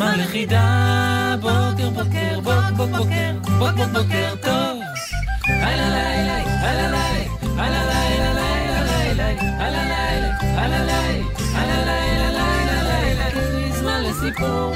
זמן 0.00 0.18
לחידה. 0.18 1.36
בוקר, 1.40 1.90
בוקר, 1.90 2.40
בוק, 2.40 2.76
בוק, 2.76 2.90
בוקר, 2.90 3.32
בוק, 3.58 3.70
בוק, 3.76 3.88
בוקר 3.92 4.34
טוב. 4.42 4.80
הלא 5.44 5.88
לילה, 5.88 6.36
הלא 6.60 6.82
לילה, 6.82 7.24
הלא 7.42 7.82
לילה, 7.90 8.34
לילה, 8.34 8.82
לילה, 8.84 9.28
הלא 9.64 9.78
לילה, 9.78 10.36
הלא 10.56 10.76
לילה, 10.76 11.24
הלא 11.54 11.84
לילה, 11.84 12.30
לילה, 12.32 13.28
לילה. 13.28 13.72
זמן 13.72 14.02
לסיפור. 14.02 14.72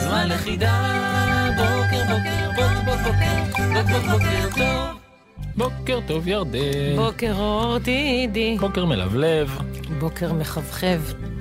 זמן 0.00 0.28
לחידה, 0.28 0.80
בוקר 1.56 2.02
בוקר, 2.08 2.50
בוק 2.56 2.84
בוק 2.84 3.00
בוקר, 3.04 3.72
בוק 3.72 3.90
בוק 3.90 4.10
בוקר 4.10 4.48
טוב. 4.56 4.98
בוקר 5.56 6.00
טוב 6.06 6.28
ירדן, 6.28 6.96
בוקר 6.96 7.32
אור 7.34 7.78
דידי, 7.78 8.56
בוקר 8.60 8.84
מלבלב, 8.84 9.58
בוקר 9.98 10.32
מחבחב. 10.32 11.00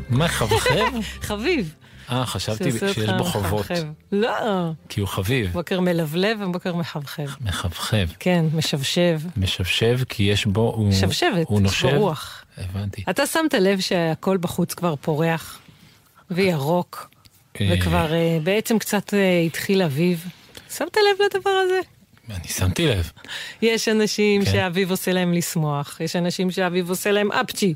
מחבחב? 0.09 0.99
חביב. 1.21 1.75
אה, 2.11 2.25
חשבתי 2.25 2.71
שיש 2.71 3.09
בו 3.09 3.23
חובות, 3.23 3.71
מחבחב. 3.71 3.83
לא, 4.11 4.71
כי 4.89 4.99
הוא 4.99 5.07
חביב. 5.07 5.51
בוקר 5.53 5.79
מלבלב 5.79 6.37
ובוקר 6.41 6.75
מחבחב. 6.75 7.25
מחבחב, 7.41 8.07
כן, 8.19 8.45
משבשב. 8.53 9.19
משבשב, 9.37 9.99
כי 10.09 10.23
יש 10.23 10.45
בו, 10.45 10.73
הוא 10.75 10.91
שבשבת, 10.91 11.47
הוא 11.47 11.61
נושב. 11.61 11.89
בו 11.89 11.99
רוח. 11.99 12.43
הבנתי. 12.57 13.03
אתה 13.09 13.25
שמת 13.25 13.53
לב 13.53 13.79
שהכל 13.79 14.37
בחוץ 14.37 14.73
כבר 14.73 14.95
פורח 14.95 15.59
וירוק, 16.31 17.09
אה, 17.61 17.69
וכבר 17.73 18.13
אה, 18.13 18.37
בעצם 18.43 18.79
קצת 18.79 19.13
אה, 19.13 19.39
התחיל 19.39 19.81
אביב. 19.81 20.25
שמת 20.77 20.97
לב 20.97 21.25
לדבר 21.25 21.49
הזה? 21.49 21.79
אני 22.29 22.47
שמתי 22.47 22.87
לב. 22.87 23.11
יש 23.61 23.87
אנשים 23.87 24.45
כן. 24.45 24.51
שהאביב 24.51 24.91
עושה 24.91 25.13
להם 25.13 25.33
לשמוח, 25.33 26.01
יש 26.01 26.15
אנשים 26.15 26.51
שהאביב 26.51 26.89
עושה 26.89 27.11
להם 27.11 27.31
אפצ'י, 27.31 27.73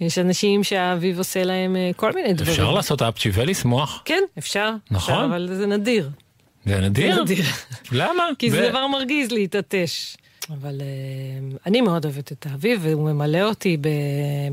יש 0.00 0.18
אנשים 0.18 0.64
שהאביב 0.64 1.18
עושה 1.18 1.44
להם 1.44 1.76
אה, 1.76 1.90
כל 1.96 2.12
מיני 2.12 2.32
דברים. 2.32 2.50
אפשר 2.52 2.70
לעשות 2.70 3.02
אפצ'י 3.02 3.30
ולשמוח? 3.34 4.02
כן, 4.04 4.22
אפשר. 4.38 4.70
נכון. 4.90 5.14
אפשר, 5.14 5.24
אבל 5.24 5.48
זה 5.54 5.66
נדיר. 5.66 6.10
זה 6.66 6.80
נדיר? 6.80 7.14
זה 7.14 7.22
נדיר. 7.22 7.44
למה? 7.92 8.24
כי 8.38 8.50
זה 8.50 8.68
דבר 8.70 8.86
מרגיז 8.86 9.30
להתעטש. 9.30 10.16
אבל 10.50 10.80
אה, 10.80 10.86
אני 11.66 11.80
מאוד 11.80 12.04
אוהבת 12.04 12.32
את 12.32 12.46
האביב, 12.50 12.80
והוא 12.82 13.10
ממלא 13.10 13.42
אותי 13.42 13.76
ב- 13.76 13.88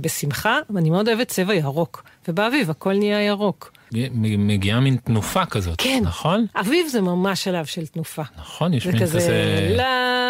בשמחה, 0.02 0.58
ואני 0.70 0.90
מאוד 0.90 1.08
אוהבת 1.08 1.28
צבע 1.28 1.56
ירוק. 1.56 2.04
ובאביב 2.28 2.70
הכל 2.70 2.94
נהיה 2.94 3.22
ירוק. 3.22 3.72
מגיעה 4.12 4.80
מין 4.80 4.98
תנופה 4.98 5.46
כזאת, 5.46 5.76
כן. 5.82 6.00
נכון? 6.04 6.46
אביב 6.59 6.88
זה 6.88 7.02
ממש 7.02 7.44
שלב 7.44 7.66
של 7.66 7.88
תנופה. 7.88 8.22
נכון, 8.38 8.74
יש 8.74 8.84
זה 8.84 8.92
מין 8.92 9.02
כזה 9.02 9.18
כזה... 9.20 9.76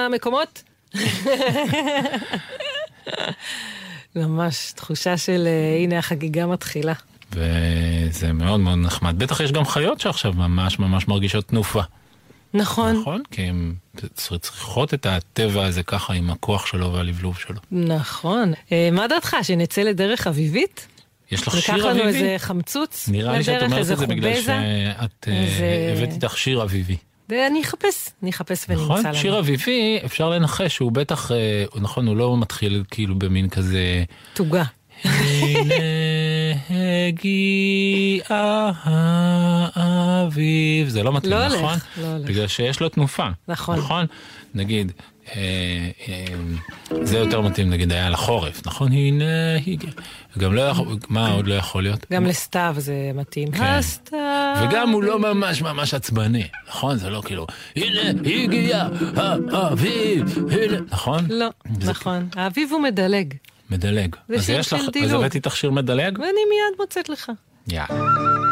למקומות. 0.09 0.63
ממש 4.15 4.71
תחושה 4.75 5.17
של 5.17 5.43
אה, 5.47 5.77
הנה 5.83 5.97
החגיגה 5.99 6.45
מתחילה. 6.45 6.93
וזה 7.31 8.33
מאוד 8.33 8.59
מאוד 8.59 8.77
נחמד. 8.77 9.19
בטח 9.19 9.39
יש 9.39 9.51
גם 9.51 9.65
חיות 9.65 9.99
שעכשיו 9.99 10.33
ממש 10.33 10.79
ממש 10.79 11.07
מרגישות 11.07 11.47
תנופה. 11.47 11.81
נכון, 12.53 12.95
נכון? 13.01 13.21
כי 13.31 13.41
הן 13.41 13.73
צריכות 14.41 14.93
את 14.93 15.05
הטבע 15.05 15.65
הזה 15.65 15.83
ככה 15.83 16.13
עם 16.13 16.29
הכוח 16.29 16.65
שלו 16.65 16.93
והלבלוב 16.93 17.37
שלו. 17.37 17.59
נכון. 17.71 18.53
אה, 18.71 18.89
מה 18.91 19.07
דעתך, 19.07 19.35
שנצא 19.43 19.81
לדרך 19.81 20.27
אביבית? 20.27 20.87
יש 21.31 21.47
לך 21.47 21.55
ניקח 21.55 21.65
שיר 21.65 21.85
לנו 21.85 22.01
אביבי? 22.01 22.07
איזה 22.07 22.35
חמצוץ 22.37 23.09
נראה 23.09 23.37
לי 23.37 23.43
שאת 23.43 23.63
אומרת 23.63 23.79
את 23.91 23.97
זה 23.97 24.07
בגלל. 24.07 24.41
שאת 24.41 24.49
אה, 25.27 25.33
איזה- 25.43 25.93
הבאת 25.97 26.13
איתך 26.13 26.37
שיר 26.37 26.63
אביבי. 26.63 26.97
ואני 27.29 27.61
אחפש, 27.61 28.09
אני 28.23 28.31
אחפש 28.31 28.65
ונמצא 28.69 28.83
נכון? 28.83 29.05
לנו. 29.05 29.15
שיר 29.15 29.39
אביבי, 29.39 29.99
אפשר 30.05 30.29
לנחש 30.29 30.75
שהוא 30.75 30.91
בטח, 30.91 31.31
אה, 31.31 31.65
נכון, 31.75 32.07
הוא 32.07 32.17
לא 32.17 32.37
מתחיל 32.37 32.83
כאילו 32.91 33.15
במין 33.15 33.49
כזה... 33.49 34.03
תוגה. 34.33 34.63
הנה 35.03 35.75
הגיע 37.07 38.23
האביב, 39.73 40.87
זה 40.87 41.03
לא 41.03 41.13
מתאים, 41.13 41.31
לא 41.33 41.43
הולך, 41.43 41.53
נכון? 41.53 41.77
לא 42.01 42.07
הולך. 42.07 42.27
בגלל 42.27 42.47
שיש 42.47 42.79
לו 42.79 42.89
תנופה. 42.89 43.27
נכון. 43.47 43.77
נכון? 43.77 44.05
נגיד, 44.53 44.91
זה 47.03 47.17
יותר 47.17 47.41
מתאים 47.41 47.69
נגיד 47.69 47.91
היה 47.91 48.09
לחורף, 48.09 48.61
נכון? 48.67 48.91
הנה 48.91 49.55
הגיע. 49.67 49.89
גם 50.37 50.53
לא 50.53 50.61
יכול, 50.61 50.97
מה 51.09 51.31
עוד 51.31 51.47
לא 51.47 51.53
יכול 51.53 51.83
להיות? 51.83 52.05
גם 52.11 52.25
לסתיו 52.25 52.75
זה 52.77 53.11
מתאים. 53.15 53.51
כן. 53.51 53.63
הסתיו. 53.63 54.55
וגם 54.63 54.89
הוא 54.89 55.03
לא 55.03 55.19
ממש 55.19 55.61
ממש 55.61 55.93
עצבני, 55.93 56.47
נכון? 56.67 56.97
זה 56.97 57.09
לא 57.09 57.21
כאילו, 57.25 57.47
הנה 57.75 58.01
הגיע 58.25 58.87
האביב, 59.51 60.37
הנה, 60.51 60.77
נכון? 60.91 61.25
לא, 61.29 61.47
נכון. 61.81 62.27
האביב 62.35 62.71
הוא 62.71 62.81
מדלג, 62.81 63.33
מדלג. 63.69 64.15
זה 64.29 64.35
אז 64.35 64.45
שיר 64.45 64.61
של 64.61 64.75
לך, 64.75 64.81
אז 64.81 64.89
דילוג. 64.93 65.13
הבאתי 65.13 65.37
איתך 65.37 65.55
שיר 65.55 65.71
מדלג? 65.71 66.19
ואני 66.19 66.29
מיד 66.31 66.79
מוצאת 66.79 67.09
לך. 67.09 67.31
יאללה. 67.67 68.44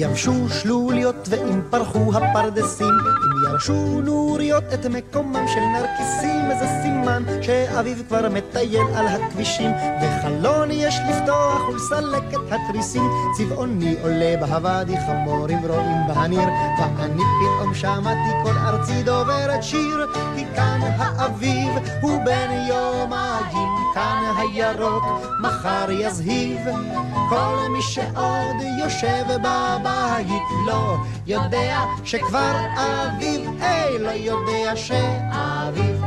יבשו 0.00 0.48
שלוליות 0.48 1.28
ואם 1.28 1.60
פרחו 1.70 2.12
הפרדסים, 2.16 2.86
אם 2.86 3.52
ירשו 3.52 4.00
נוריות 4.04 4.64
את 4.74 4.86
מקומם 4.86 5.46
של 5.54 5.60
נרקיסים, 5.60 6.50
איזה 6.50 6.66
סימן 6.82 7.22
שאביב 7.42 8.02
כבר 8.08 8.28
מטייל 8.28 8.86
על 8.94 9.06
הכבישים, 9.06 9.70
וחלון 10.02 10.57
יש 10.78 10.94
לפתוח 11.08 11.68
ולסלק 11.68 12.22
את 12.30 12.52
התריסים, 12.52 13.10
צבעוני 13.36 13.96
עולה 14.02 14.34
בהוואדי 14.40 14.96
חמורים 15.06 15.58
רואים 15.58 15.96
בהניר, 16.08 16.48
ואני 16.78 17.22
פתאום 17.22 17.74
שמעתי 17.74 18.30
כל 18.44 18.58
ארצי 18.58 19.02
דוברת 19.02 19.62
שיר, 19.62 20.06
כי 20.36 20.44
כאן 20.56 20.80
האביב 20.82 21.72
הוא 22.00 22.24
בן 22.24 22.50
יומיים, 22.68 23.68
כאן 23.94 24.22
הירוק 24.38 25.04
מחר 25.40 25.90
יזהיב, 25.90 26.60
כל 27.28 27.56
מי 27.70 27.82
שעוד 27.82 28.56
יושב 28.78 29.24
בבית 29.28 30.42
לא 30.66 30.96
יודע 31.26 31.84
שכבר 32.04 32.56
אביב, 32.76 33.50
היי, 33.60 33.98
לא 33.98 34.10
יודע 34.10 34.76
שאביב. 34.76 35.97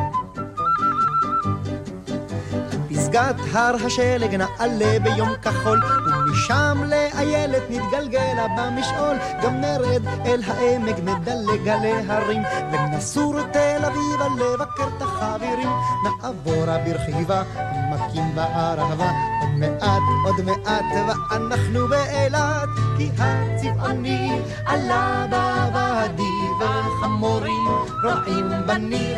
פסגת 3.11 3.35
הר 3.53 3.75
השלג 3.85 4.35
נעלה 4.35 4.99
ביום 5.03 5.29
כחול, 5.41 5.81
ומשם 6.07 6.83
לאיילת 6.87 7.63
נתגלגלה 7.69 8.47
במשעול, 8.57 9.17
גם 9.43 9.61
נרד 9.61 10.01
אל 10.25 10.41
העמק 10.47 10.95
נדלג 11.03 11.67
על 11.67 11.85
ההרים, 11.85 12.41
ונסור 12.71 13.35
תל 13.53 13.85
אביב 13.85 14.21
על 14.21 14.31
לבקר 14.31 14.87
את 14.97 15.01
החברים, 15.01 15.69
נעבורה 16.03 16.77
ברכיבה, 16.77 17.43
מכים 17.91 18.35
בערבה, 18.35 19.11
עוד 19.41 19.55
מעט, 19.55 20.01
עוד 20.25 20.45
מעט, 20.45 20.85
ואנחנו 21.07 21.87
באילת, 21.87 22.69
כי 22.97 23.09
הצבעוני 23.17 24.41
עלה 24.65 25.25
בוואדי, 25.29 26.40
וחמורים 26.61 27.67
רועים 28.03 28.49
בניר, 28.65 29.17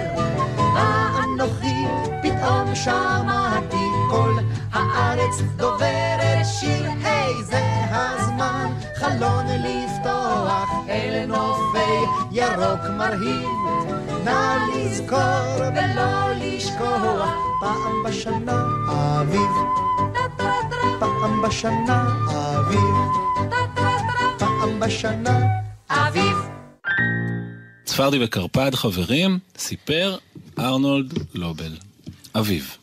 ואנוכי 0.76 1.86
פתאום 2.22 2.76
שמעתי 2.76 3.86
כל 4.10 4.34
הארץ 4.74 5.42
דוברת 5.56 6.46
שיר, 6.60 6.92
היי 7.04 7.44
זה 7.44 7.62
הזמן 7.92 8.72
חלון 8.96 9.46
לפתוח 9.48 10.70
אל 10.90 11.26
נופי 11.28 12.06
ירוק 12.32 12.82
מרהיב. 12.98 13.50
נא 14.26 14.58
לזכור 14.76 15.58
ולא 15.76 16.32
לשכוח 16.36 17.30
פעם 17.62 18.04
בשנה 18.06 18.66
אביב, 18.88 19.52
פעם 21.00 21.42
בשנה 21.42 22.08
אביב, 22.30 22.96
פעם 24.40 24.80
בשנה 24.80 25.40
אביב. 25.90 26.53
צפרדי 27.94 28.24
וקרפד 28.24 28.76
חברים, 28.76 29.40
סיפר 29.58 30.18
ארנולד 30.60 31.14
לובל. 31.34 31.78
אביב. 32.36 32.78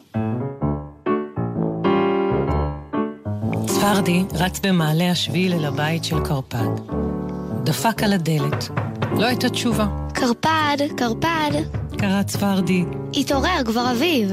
צפרדי 3.67 4.23
רץ 4.35 4.61
במעלה 4.61 5.11
השביל 5.11 5.53
אל 5.53 5.65
הבית 5.65 6.05
של 6.05 6.17
קרפד. 6.25 6.79
הוא 6.89 7.65
דפק 7.65 8.03
על 8.03 8.13
הדלת. 8.13 8.69
לא 9.19 9.27
הייתה 9.27 9.49
תשובה. 9.49 9.87
קרפד, 10.15 10.77
קרפד, 10.97 11.51
קרא 11.99 12.23
צפרדי. 12.23 12.85
התעורר 13.15 13.65
כבר 13.65 13.93
אביב. 13.93 14.31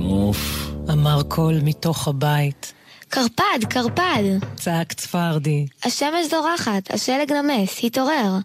אוף, 0.00 0.70
אמר 0.92 1.22
קול 1.22 1.54
מתוך 1.62 2.08
הבית. 2.08 2.72
קרפד, 3.08 3.64
קרפד! 3.70 4.24
צעק 4.56 4.92
צפרדי. 4.92 5.66
השמש 5.84 6.26
זורחת, 6.30 6.90
השלג 6.90 7.32
נמס, 7.32 7.84
התעורר. 7.84 8.38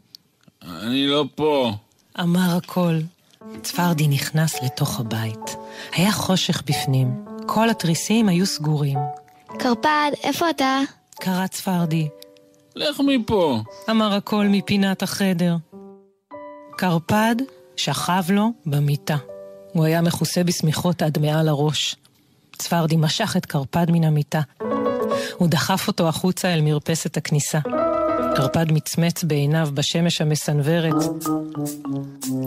אני 0.68 1.08
לא 1.08 1.26
פה. 1.36 1.72
אמר 2.20 2.58
הקול. 2.58 3.02
צפרדי 3.62 4.08
נכנס 4.08 4.64
לתוך 4.64 5.00
הבית. 5.00 5.58
היה 5.94 6.12
חושך 6.12 6.64
בפנים. 6.66 7.26
כל 7.46 7.70
התריסים 7.70 8.30
היו 8.30 8.46
סגורים. 8.46 8.98
קרפד, 9.60 10.12
איפה 10.24 10.50
אתה? 10.50 10.80
קרא 11.20 11.48
צפרדי. 11.48 12.08
לך 12.76 13.00
מפה. 13.00 13.62
אמר 13.90 14.14
הקול 14.14 14.48
מפינת 14.48 15.04
החדר. 15.04 15.56
קרפד 16.78 17.36
שכב 17.78 18.24
לו 18.30 18.50
במיטה. 18.66 19.18
הוא 19.74 19.86
היה 19.86 20.02
מכוסה 20.02 20.44
בשמיכות 20.44 21.02
עד 21.02 21.20
מעל 21.20 21.48
הראש. 21.48 21.96
צפרדי 22.58 22.96
משך 22.98 23.38
את 23.38 23.46
קרפד 23.46 23.92
מן 23.92 24.04
המיטה. 24.04 24.42
הוא 25.38 25.48
דחף 25.48 25.88
אותו 25.88 26.08
החוצה 26.08 26.54
אל 26.54 26.62
מרפסת 26.62 27.18
הכניסה. 27.18 27.60
קרפד 28.36 28.72
מצמץ 28.72 29.24
בעיניו 29.24 29.68
בשמש 29.74 30.22
המסנוורת. 30.22 30.94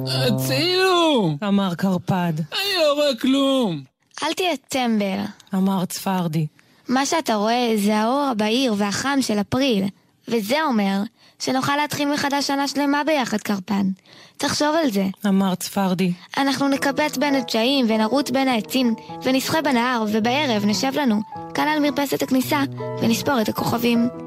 הצילו! 0.06 1.36
אמר 1.48 1.74
קרפד. 1.74 2.32
אני 2.36 2.74
לא 2.78 2.92
רואה 2.94 3.16
כלום. 3.20 3.82
אל 4.22 4.32
תהיה 4.32 4.56
טמבל. 4.68 5.18
אמר 5.54 5.84
צפרדי. 5.84 6.46
מה 6.88 7.06
שאתה 7.06 7.34
רואה 7.34 7.72
זה 7.76 7.96
האור 7.96 8.28
הבהיר 8.30 8.74
והחם 8.76 9.18
של 9.20 9.40
אפריל. 9.40 9.84
וזה 10.28 10.56
אומר 10.64 11.02
שנוכל 11.38 11.76
להתחיל 11.76 12.12
מחדש 12.12 12.46
שנה 12.46 12.68
שלמה 12.68 13.02
ביחד, 13.06 13.38
קרפד. 13.38 13.84
תחשוב 14.36 14.74
על 14.84 14.90
זה. 14.90 15.04
אמר 15.26 15.54
צפרדי. 15.54 16.12
אנחנו 16.36 16.68
נקבץ 16.68 17.16
בין 17.16 17.34
הדשאים 17.34 17.86
ונרוץ 17.88 18.30
בין 18.30 18.48
העצים 18.48 18.94
ונשחה 19.22 19.62
בנהר 19.62 20.04
ובערב 20.12 20.64
נשב 20.64 20.92
לנו 20.94 21.20
כאן 21.54 21.68
על 21.68 21.78
מרפסת 21.78 22.22
הכניסה 22.22 22.62
ונספור 23.02 23.40
את 23.40 23.48
הכוכבים. 23.48 24.25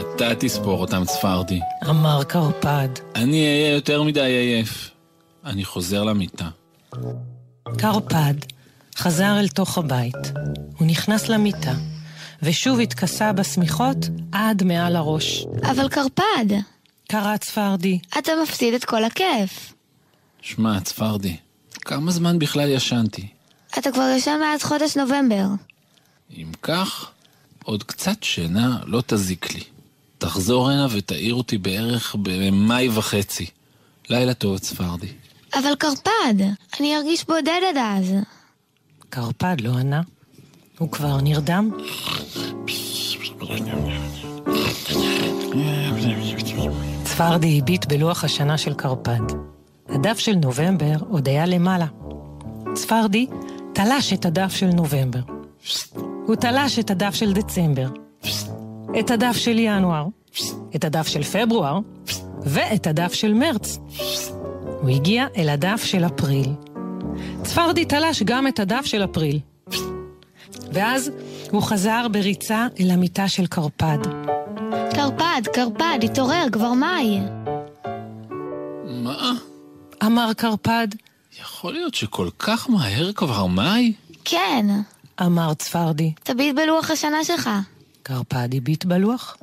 אתה 0.00 0.34
תספור 0.38 0.80
אותם, 0.80 1.02
צפרדי. 1.06 1.60
אמר 1.88 2.24
קרפד. 2.24 2.88
אני 3.14 3.46
אהיה 3.46 3.74
יותר 3.74 4.02
מדי 4.02 4.20
עייף. 4.20 4.90
אני 5.44 5.64
חוזר 5.64 6.04
למיטה. 6.04 6.48
קרפד 7.78 8.34
חזר 8.96 9.38
אל 9.40 9.48
תוך 9.48 9.78
הבית. 9.78 10.14
הוא 10.78 10.86
נכנס 10.88 11.28
למיטה, 11.28 11.74
ושוב 12.42 12.80
התכסה 12.80 13.32
בשמיכות 13.32 13.96
עד 14.32 14.62
מעל 14.62 14.96
הראש. 14.96 15.46
אבל 15.70 15.88
קרפד, 15.88 16.46
קרא 17.08 17.36
צפרדי. 17.36 17.98
אתה 18.18 18.32
מפסיד 18.42 18.74
את 18.74 18.84
כל 18.84 19.04
הכיף. 19.04 19.72
שמע, 20.42 20.80
צפרדי, 20.80 21.36
כמה 21.74 22.10
זמן 22.10 22.38
בכלל 22.38 22.68
ישנתי? 22.68 23.28
אתה 23.78 23.92
כבר 23.92 24.14
ישן 24.16 24.38
מאז 24.40 24.64
חודש 24.64 24.96
נובמבר. 24.96 25.46
אם 26.36 26.52
כך, 26.62 27.10
עוד 27.64 27.82
קצת 27.82 28.22
שינה 28.22 28.78
לא 28.86 29.02
תזיק 29.06 29.54
לי. 29.54 29.62
תחזור 30.18 30.70
הנה 30.70 30.86
ותעיר 30.90 31.34
אותי 31.34 31.58
בערך 31.58 32.16
במאי 32.22 32.88
וחצי. 32.88 33.46
לילה 34.10 34.34
טוב, 34.34 34.58
צפרדי. 34.58 35.06
אבל 35.54 35.74
קרפד, 35.78 36.34
אני 36.80 36.96
ארגיש 36.96 37.26
בודד 37.26 37.60
עד 37.70 37.76
אז. 37.76 38.14
קרפד 39.10 39.60
לא 39.60 39.70
ענה. 39.70 40.00
הוא 40.78 40.90
כבר 40.90 41.20
נרדם. 41.20 41.70
צפרדי 47.04 47.58
הביט 47.58 47.86
בלוח 47.86 48.24
השנה 48.24 48.58
של 48.58 48.74
קרפד. 48.74 49.20
הדף 49.88 50.18
של 50.18 50.34
נובמבר 50.34 50.96
עוד 51.10 51.28
היה 51.28 51.46
למעלה. 51.46 51.86
צפרדי 52.74 53.26
תלש 53.72 54.12
את 54.12 54.24
הדף 54.24 54.52
של 54.52 54.66
נובמבר. 54.66 55.20
הוא 56.26 56.36
תלש 56.36 56.78
את 56.78 56.90
הדף 56.90 57.14
של 57.14 57.32
דצמבר. 57.32 57.88
את 59.00 59.10
הדף 59.10 59.36
של 59.36 59.58
ינואר. 59.58 60.06
את 60.76 60.84
הדף 60.84 61.06
של 61.06 61.22
פברואר. 61.22 61.78
ואת 62.42 62.86
הדף 62.86 63.12
של 63.12 63.34
מרץ. 63.34 63.78
הוא 64.80 64.90
הגיע 64.90 65.26
אל 65.36 65.48
הדף 65.48 65.82
של 65.84 66.06
אפריל. 66.06 66.52
צפרדי 67.42 67.84
תלש 67.84 68.22
גם 68.22 68.46
את 68.46 68.58
הדף 68.60 68.82
של 68.84 69.04
אפריל. 69.04 69.38
ואז 70.72 71.10
הוא 71.50 71.62
חזר 71.62 72.06
בריצה 72.12 72.66
אל 72.80 72.90
המיטה 72.90 73.28
של 73.28 73.46
קרפד. 73.46 73.98
קרפד, 74.94 75.42
קרפד, 75.52 75.98
התעורר, 76.04 76.46
כבר 76.52 76.72
מאי. 76.72 77.20
מה? 78.84 79.32
אמר 80.06 80.32
קרפד. 80.36 80.88
יכול 81.40 81.72
להיות 81.72 81.94
שכל 81.94 82.28
כך 82.38 82.70
מהר 82.70 83.12
כבר 83.12 83.46
מאי? 83.46 83.92
כן, 84.24 84.66
אמר 85.22 85.54
צפרדי. 85.54 86.12
תביט 86.22 86.56
בלוח 86.56 86.90
השנה 86.90 87.24
שלך. 87.24 87.50
קרפד 88.08 88.54
הביט 88.54 88.84
בלוח. 88.84 89.36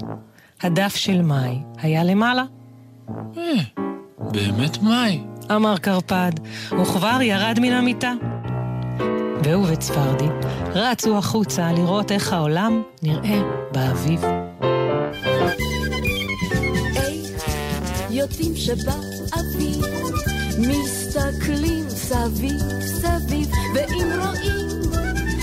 הדף 0.62 0.96
של 0.96 1.22
מאי 1.22 1.58
היה 1.78 2.04
למעלה. 2.04 2.44
אה, 3.38 3.44
באמת 4.20 4.78
מאי. 4.82 5.24
אמר 5.56 5.78
קרפד, 5.78 6.32
וכבר 6.82 7.18
ירד 7.22 7.60
מן 7.62 7.72
המיטה. 7.72 8.14
והוא 9.44 9.66
וצפרדי 9.72 10.28
רצו 10.74 11.18
החוצה 11.18 11.72
לראות 11.72 12.12
איך 12.12 12.34
העולם 12.34 12.82
נראה 13.04 13.42
באביב. 13.72 14.22
יודעים 18.10 18.56
שבאביב 18.56 19.86
מסתכלים 20.58 21.90
סביב 21.90 22.62
סביב 22.82 23.50
ואם 23.76 24.08
רואים 24.20 24.82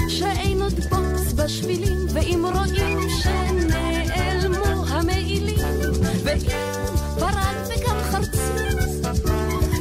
שאין 0.09 0.63
עוד 0.63 0.81
בוץ 0.81 1.22
בשבילים 1.33 2.07
ואם 2.13 2.45
רואים 2.55 2.99
שנעלמו 3.23 4.87
המעילים. 4.89 5.59
ואם 6.25 6.63
פרד 7.19 7.57
וגם 7.69 7.97
חרצית 8.03 9.17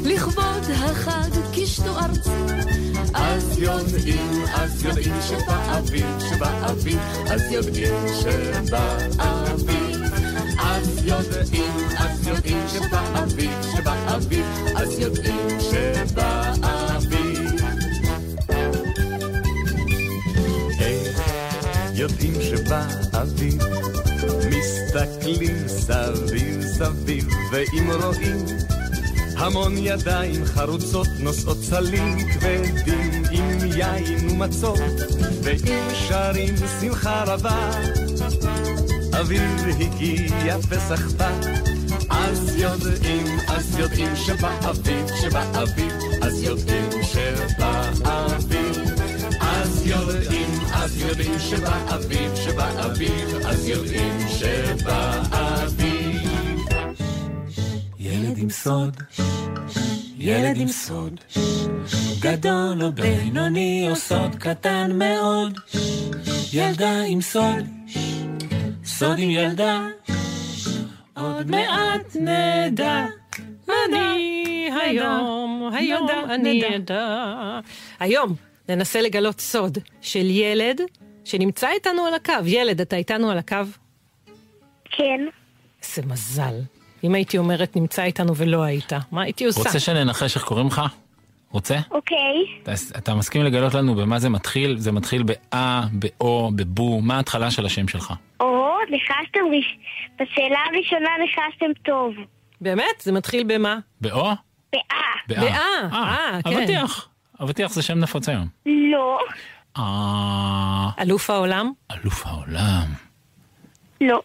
לכבוד 0.04 0.64
החג 0.74 1.30
קישטו 1.52 1.98
ארצי 1.98 2.30
אז 3.14 3.58
יודעים, 3.58 4.44
אז 4.54 4.84
יודעים 4.84 5.14
שבאביב, 5.28 6.06
שבאביב, 6.18 6.98
אז 7.30 7.52
יודעים 7.52 7.94
שבאביב 8.20 9.92
אז 10.58 11.04
יודעים, 11.04 11.72
אז 11.98 12.26
יודעים 12.26 12.68
שבאביב, 12.68 13.50
שבאביב, 13.72 14.46
אז 14.76 14.98
יודעים 14.98 15.60
שבאביב. 15.60 16.91
יודעים 22.02 22.34
שבאביב 22.42 23.62
מסתכלים 24.50 25.68
סביב 25.68 26.62
סביב 26.62 27.28
ואם 27.52 27.90
רואים 28.02 28.46
המון 29.36 29.72
ידיים 29.76 30.44
חרוצות 30.44 31.06
נושאות 31.18 31.58
סלים 31.62 32.16
כבדים 32.32 33.22
עם 33.30 33.58
יין 33.76 34.30
ומצות 34.30 34.78
ואם 35.42 35.94
שרים 36.08 36.54
שמחה 36.80 37.24
רבה 37.26 37.70
אביב 39.20 39.42
הגיע 39.90 40.58
פסח 40.58 41.10
בא. 41.16 41.40
אז 42.10 42.56
יודעים, 42.56 43.26
אז 43.48 43.78
יודעים 43.78 44.16
שבאביב, 44.16 45.06
שבאביב 45.20 45.92
אז 46.22 46.42
יודעים 46.42 46.90
שבאביב 47.02 48.91
אז 49.72 49.86
יודעים, 49.86 50.50
אז 50.74 51.00
יודעים 51.00 51.38
שבאביב, 51.38 52.34
שבאביב 52.34 53.36
אז 53.46 53.68
יודעים 53.68 54.18
שבאביב 54.28 56.22
ילד 57.98 58.38
עם 58.38 58.50
סוד, 58.50 58.96
ילד 60.18 60.56
עם 60.56 60.68
סוד, 60.68 61.20
גדול 62.20 62.82
או 62.82 62.92
בינוני 62.92 63.86
או 63.90 63.96
סוד 63.96 64.34
קטן 64.34 64.90
מאוד, 64.94 65.58
ילדה 66.52 67.02
עם 67.06 67.20
סוד, 67.20 67.64
סוד 68.84 69.18
עם 69.18 69.30
ילדה, 69.30 69.86
עוד 71.16 71.50
מעט 71.50 72.16
נדע. 72.20 73.06
אני 73.88 74.70
היום, 74.82 75.70
היום 75.74 76.08
אני 76.28 76.76
אדע. 76.76 77.60
היום 78.00 78.51
ננסה 78.68 79.00
לגלות 79.00 79.40
סוד 79.40 79.78
של 80.00 80.30
ילד 80.30 80.80
שנמצא 81.24 81.68
איתנו 81.68 82.06
על 82.06 82.14
הקו. 82.14 82.32
ילד, 82.46 82.80
אתה 82.80 82.96
איתנו 82.96 83.30
על 83.30 83.38
הקו? 83.38 83.56
כן. 84.84 85.20
איזה 85.82 86.02
מזל. 86.06 86.54
אם 87.04 87.14
הייתי 87.14 87.38
אומרת 87.38 87.76
נמצא 87.76 88.02
איתנו 88.02 88.36
ולא 88.36 88.62
היית, 88.62 88.92
מה 89.12 89.22
הייתי 89.22 89.44
עושה? 89.44 89.60
רוצה 89.60 89.80
שננחש 89.80 90.36
איך 90.36 90.44
קוראים 90.44 90.66
לך? 90.66 90.82
רוצה? 91.50 91.76
אוקיי. 91.90 92.18
אתה, 92.62 92.72
אתה 92.98 93.14
מסכים 93.14 93.42
לגלות 93.44 93.74
לנו 93.74 93.94
במה 93.94 94.18
זה 94.18 94.28
מתחיל? 94.28 94.78
זה 94.78 94.92
מתחיל 94.92 95.22
באה, 95.22 95.82
באו, 95.92 96.50
בבו, 96.56 97.00
מה 97.00 97.16
ההתחלה 97.16 97.50
של 97.50 97.66
השם 97.66 97.88
שלך? 97.88 98.12
או, 98.40 98.74
ניחשתם, 98.90 99.40
ראש... 99.56 99.78
בשאלה 100.14 100.58
הראשונה 100.70 101.10
ניחשתם 101.20 101.82
טוב. 101.82 102.14
באמת? 102.60 103.00
זה 103.00 103.12
מתחיל 103.12 103.44
במה? 103.46 103.78
באו? 104.00 104.30
באה. 104.72 105.12
באה, 105.28 105.88
אה, 105.92 106.38
כן. 106.44 106.58
אבטיח. 106.58 107.08
אבטיח 107.40 107.72
זה 107.72 107.82
שם 107.82 107.98
נפוץ 107.98 108.28
היום. 108.28 108.48
לא. 108.66 109.18
אה... 109.76 110.90
אלוף 111.00 111.30
העולם? 111.30 111.72
אלוף 111.90 112.26
העולם. 112.26 112.86
לא. 114.00 114.22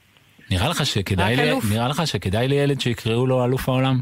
נראה 0.51 0.69
לך 0.69 0.85
שכדאי, 0.85 1.35
לי. 1.35 1.59
נראה 1.69 1.87
לך 1.87 2.07
שכדאי 2.07 2.47
לילד 2.47 2.81
שיקראו 2.81 3.27
לו 3.27 3.45
אלוף 3.45 3.69
העולם? 3.69 4.01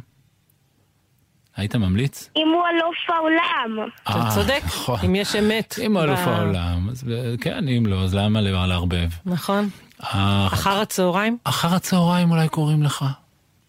היית 1.57 1.75
ממליץ? 1.75 2.29
אם 2.35 2.47
הוא 2.53 2.63
אלוף 2.67 3.09
העולם. 3.09 3.89
אתה 4.03 4.11
אה, 4.11 4.31
צודק, 4.35 4.61
נכון. 4.65 4.99
אם 5.05 5.15
יש 5.15 5.35
אמת. 5.35 5.75
אם 5.81 5.97
הוא 5.97 6.03
אלוף 6.03 6.19
העולם, 6.19 6.89
אז 6.89 7.03
כן, 7.41 7.67
אם 7.67 7.85
לא, 7.85 8.03
אז 8.03 8.15
למה 8.15 8.41
לא 8.41 8.65
לערבב? 8.65 9.09
נכון. 9.25 9.69
אה, 10.03 10.47
אחר 10.47 10.81
הצהריים? 10.81 11.37
אחר 11.43 11.75
הצהריים 11.75 12.31
אולי 12.31 12.49
קוראים 12.49 12.83
לך. 12.83 13.05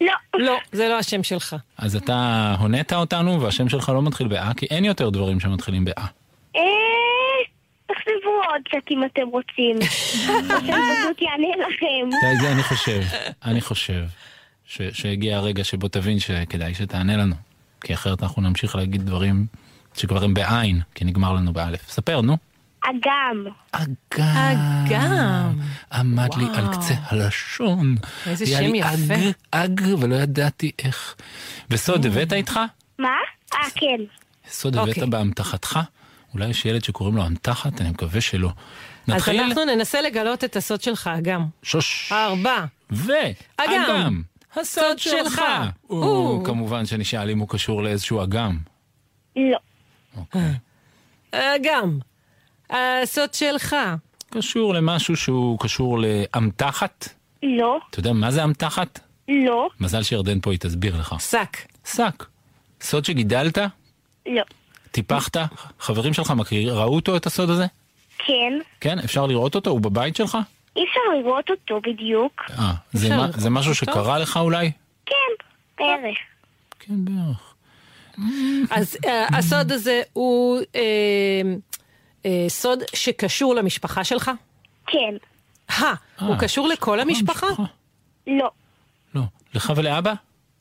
לא. 0.01 0.13
לא, 0.39 0.57
זה 0.73 0.89
לא 0.89 0.99
השם 0.99 1.23
שלך. 1.23 1.57
אז 1.79 1.97
אתה 1.97 2.55
הונית 2.59 2.93
אותנו 2.93 3.41
והשם 3.41 3.69
שלך 3.69 3.89
לא 3.89 4.03
מתחיל 4.03 4.29
באה, 4.29 4.55
כי 4.57 4.67
אין 4.71 4.85
יותר 4.85 5.11
דברים 5.11 5.41
שמתחילים 5.41 5.85
באה. 5.85 6.07
אה... 6.57 6.61
תחשבו 7.87 8.31
עוד 8.53 8.61
קצת 8.69 8.91
אם 8.91 9.05
אתם 9.05 9.23
רוצים. 9.29 9.77
שאני 9.89 10.63
פשוט 11.03 11.23
יענה 11.23 11.49
לכם. 11.69 12.11
זה 12.43 12.53
אני 12.53 12.63
חושב, 12.63 13.01
אני 13.45 13.61
חושב 13.61 14.05
ש- 14.67 14.83
שהגיע 14.93 15.37
הרגע 15.37 15.65
שבו 15.65 15.89
תבין 15.89 16.19
שכדאי 16.19 16.75
שתענה 16.75 17.17
לנו. 17.17 17.35
כי 17.81 17.95
אחרת 17.95 18.23
אנחנו 18.23 18.43
נמשיך 18.43 18.77
להגיד 18.77 19.03
דברים 19.07 19.47
שכבר 19.95 20.25
הם 20.25 20.35
בעין, 20.35 20.81
כי 20.95 21.05
נגמר 21.05 21.33
לנו 21.33 21.53
באלף. 21.53 21.91
ספר, 21.91 22.21
נו. 22.21 22.37
אגם. 22.91 23.45
אגם. 23.73 24.37
אגם. 24.87 25.53
עמד 25.93 26.35
לי 26.35 26.45
על 26.55 26.65
וואו. 26.65 26.73
קצה 26.73 26.95
הלשון. 27.03 27.95
איזה 28.27 28.45
היה 28.45 28.59
שם 28.59 28.73
לי 28.73 28.79
יפה. 28.79 29.15
אג, 29.51 29.83
אג, 29.83 29.83
ולא 29.99 30.15
ידעתי 30.15 30.71
איך. 30.85 31.17
וסוד 31.71 32.07
הבאת 32.07 32.33
איתך? 32.33 32.61
מה? 32.99 33.09
אה, 33.55 33.71
כן. 33.75 34.01
סוד 34.49 34.77
הבאת 34.77 34.89
אוקיי. 34.89 35.07
באמתחתך? 35.07 35.81
אולי 36.35 36.49
יש 36.49 36.65
ילד 36.65 36.85
שקוראים 36.85 37.17
לו 37.17 37.27
אמתחת? 37.27 37.81
אני 37.81 37.91
מקווה 37.91 38.21
שלא. 38.21 38.49
אז 38.49 39.15
נתחיל? 39.15 39.41
אנחנו 39.41 39.65
ננסה 39.65 40.01
לגלות 40.01 40.45
את 40.45 40.57
הסוד 40.57 40.83
שלך, 40.83 41.11
אגם. 41.19 41.47
שוש. 41.63 42.13
ארבע. 42.13 42.65
ואגם. 42.91 43.25
אגם. 43.57 44.23
הסוד 44.53 44.85
סוד 44.85 44.99
שלך. 44.99 45.43
הוא. 45.83 46.45
כמובן 46.45 46.87
שנשאל 46.87 47.31
אם 47.31 47.39
הוא 47.39 47.49
קשור 47.49 47.83
לאיזשהו 47.83 48.23
אגם. 48.23 48.59
לא. 49.37 49.59
אגם. 51.33 51.99
הסוד 52.71 53.35
שלך. 53.35 53.77
קשור 54.31 54.75
למשהו 54.75 55.17
שהוא 55.17 55.59
קשור 55.59 55.99
לאמתחת? 55.99 57.09
לא. 57.43 57.79
אתה 57.91 58.01
יודע 58.01 58.13
מה 58.13 58.31
זה 58.31 58.45
אמתחת? 58.45 59.01
לא. 59.29 59.69
מזל 59.81 60.03
שירדן 60.03 60.41
פה, 60.41 60.51
היא 60.51 60.59
תסביר 60.59 60.97
לך. 61.01 61.15
שק. 61.19 61.57
שק. 61.85 62.25
סוד 62.81 63.05
שגידלת? 63.05 63.59
לא. 64.27 64.43
טיפחת? 64.91 65.37
חברים 65.81 66.15
שלך 66.15 66.31
מכיר, 66.31 66.75
ראו 66.75 66.95
אותו 66.95 67.17
את 67.17 67.27
הסוד 67.27 67.51
הזה? 67.51 67.67
כן. 68.19 68.59
כן? 68.81 68.99
אפשר 68.99 69.27
לראות 69.27 69.55
אותו? 69.55 69.71
הוא 69.71 69.81
בבית 69.81 70.17
שלך? 70.17 70.39
אי 70.77 70.85
אפשר 70.85 71.01
לראות 71.19 71.51
אותו 71.51 71.81
בדיוק. 71.81 72.43
אה, 72.51 72.73
זה, 72.93 73.17
מה, 73.17 73.29
זה 73.37 73.51
משהו? 73.51 73.75
שקרה 73.75 74.19
לך 74.19 74.37
אולי? 74.37 74.73
כן. 75.07 75.15
בערך. 75.79 76.17
כן, 76.81 76.95
בערך. 77.05 77.55
אז 78.71 78.99
אה, 79.07 79.39
הסוד 79.39 79.73
הזה 79.73 80.03
הוא 80.13 80.61
אה, 82.27 82.31
אה, 82.31 82.49
סוד 82.49 82.79
שקשור 82.95 83.55
למשפחה 83.55 84.05
שלך? 84.05 84.31
כן. 84.87 85.15
הא, 85.69 85.95
הוא 86.21 86.35
אה, 86.35 86.41
קשור 86.41 86.69
לכל 86.69 87.01
המשפחה? 87.01 87.47
לא. 88.27 88.51
לא. 89.15 89.23
לך 89.55 89.73
ולאבא? 89.77 90.13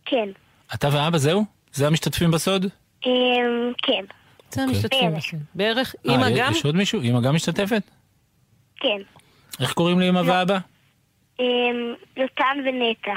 כן. 0.05 0.29
אתה 0.73 0.89
ואבא 0.91 1.17
זהו? 1.17 1.45
זה 1.73 1.87
המשתתפים 1.87 2.31
בסוד? 2.31 2.65
אמ, 3.05 3.11
כן. 3.77 4.05
זה 4.51 4.61
אוקיי. 4.61 4.75
המשתתפים. 4.75 5.15
בסוד. 5.15 5.39
בערך? 5.55 5.95
אה, 6.09 6.15
אמא 6.15 6.27
גם? 6.37 6.51
יש 6.51 6.65
עוד 6.65 6.75
מישהו? 6.75 7.01
אמא 7.01 7.21
גם 7.21 7.35
משתתפת? 7.35 7.81
כן. 8.75 9.01
איך 9.59 9.73
קוראים 9.73 9.99
לאמא 9.99 10.21
ואבא? 10.25 10.57
אמ, 11.39 11.45
לוטן 12.17 12.57
ונטע. 12.65 13.13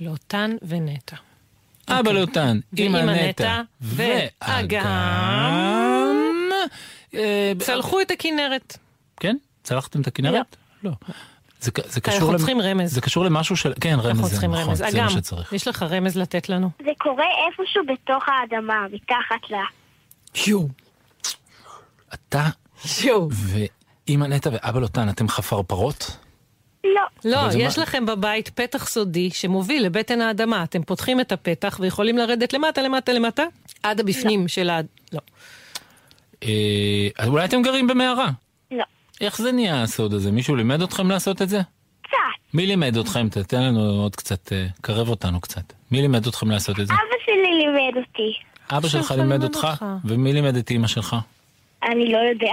לוטן 0.00 0.56
ונטע. 0.62 1.16
אבא 1.88 2.10
לוטן, 2.10 2.58
אמא 2.78 2.96
ואמא 2.96 3.12
נטע, 3.12 3.28
נטע, 3.28 3.62
ואגם. 4.40 5.66
אה, 7.14 7.52
צלחו 7.58 8.00
את 8.00 8.10
הכנרת. 8.10 8.76
כן? 9.20 9.36
צלחתם 9.62 10.00
את 10.00 10.06
הכנרת? 10.06 10.56
לא. 10.82 10.90
זה 11.60 11.70
ק- 11.70 11.86
זה 11.86 12.00
קשור... 12.00 12.14
אנחנו 12.18 12.32
למ- 12.32 12.38
צריכים 12.38 12.60
רמז. 12.60 12.94
זה 12.94 13.00
קשור 13.00 13.24
למשהו 13.24 13.56
של... 13.56 13.72
כן, 13.80 13.94
רמז 13.94 14.06
אנחנו 14.06 14.24
זה 14.24 14.30
צריכים 14.30 14.50
נכון, 14.50 14.64
רמז. 14.68 14.78
זה 14.78 14.84
מה 14.84 14.90
אגם, 14.90 15.08
שצריך. 15.08 15.52
יש 15.52 15.68
לך 15.68 15.82
רמז 15.82 16.16
לתת 16.16 16.48
לנו? 16.48 16.70
זה 16.78 16.90
קורה 16.98 17.24
איפשהו 17.48 17.82
בתוך 17.86 18.24
האדמה, 18.28 18.86
מתחת 18.92 19.50
לה. 19.50 19.62
יואו. 20.46 20.68
אתה 22.14 22.46
יואו. 23.04 23.28
ואמא 23.32 24.26
נטע 24.26 24.50
ואבא 24.52 24.80
לוטן, 24.80 25.08
אתם 25.08 25.28
חפרפרות? 25.28 26.16
לא. 26.84 27.00
לא, 27.24 27.50
זה 27.50 27.58
יש 27.58 27.76
מה- 27.78 27.82
לכם 27.82 28.06
בבית 28.06 28.48
פתח 28.48 28.86
סודי 28.88 29.30
שמוביל 29.30 29.86
לבטן 29.86 30.20
האדמה. 30.20 30.62
אתם 30.64 30.82
פותחים 30.82 31.20
את 31.20 31.32
הפתח 31.32 31.76
ויכולים 31.80 32.18
לרדת 32.18 32.52
למטה, 32.52 32.82
למטה, 32.82 33.12
למטה, 33.12 33.42
עד 33.82 34.00
הבפנים 34.00 34.48
של 34.48 34.70
ה... 34.70 34.80
לא. 35.12 35.20
אה, 36.46 37.08
אז 37.18 37.28
אולי 37.28 37.44
אתם 37.44 37.62
גרים 37.62 37.86
במערה. 37.86 38.30
לא. 38.70 38.84
איך 39.20 39.38
זה 39.38 39.52
נהיה 39.52 39.82
הסוד 39.82 40.14
הזה? 40.14 40.32
מישהו 40.32 40.56
לימד 40.56 40.82
אתכם 40.82 41.10
לעשות 41.10 41.42
את 41.42 41.48
זה? 41.48 41.60
קצת. 42.02 42.16
מי 42.54 42.66
לימד 42.66 42.96
אתכם? 42.96 43.28
תתן 43.28 43.62
לנו 43.62 43.80
עוד 43.80 44.16
קצת, 44.16 44.52
אה, 44.52 44.66
קרב 44.80 45.08
אותנו 45.08 45.40
קצת. 45.40 45.72
מי 45.90 46.00
לימד 46.00 46.26
אתכם 46.26 46.50
לעשות 46.50 46.80
את 46.80 46.86
זה? 46.86 46.92
אבא 46.92 47.16
שלי 47.24 47.58
לימד 47.58 47.96
אותי. 47.96 48.32
אבא 48.70 48.88
שלך 48.88 49.02
שלך 49.02 49.10
לימד 49.10 49.30
לימד 49.32 49.44
אותך? 49.44 49.64
אותך. 49.64 49.84
ומי 50.04 50.32
לימד 50.32 50.56
את 50.56 50.70
אימא 50.70 50.86
שלך? 50.86 51.16
אני 51.82 52.12
לא 52.12 52.18
יודע. 52.18 52.52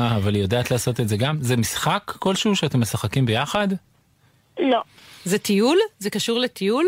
אה, 0.00 0.16
אבל 0.16 0.34
היא 0.34 0.42
יודעת 0.42 0.70
לעשות 0.70 1.00
את 1.00 1.08
זה 1.08 1.16
גם? 1.16 1.36
זה 1.40 1.56
משחק 1.56 2.12
כלשהו 2.18 2.56
שאתם 2.56 2.80
משחקים 2.80 3.26
ביחד? 3.26 3.68
לא. 4.58 4.82
זה 5.24 5.38
טיול? 5.38 5.78
זה 5.98 6.10
קשור 6.10 6.38
לטיול? 6.38 6.86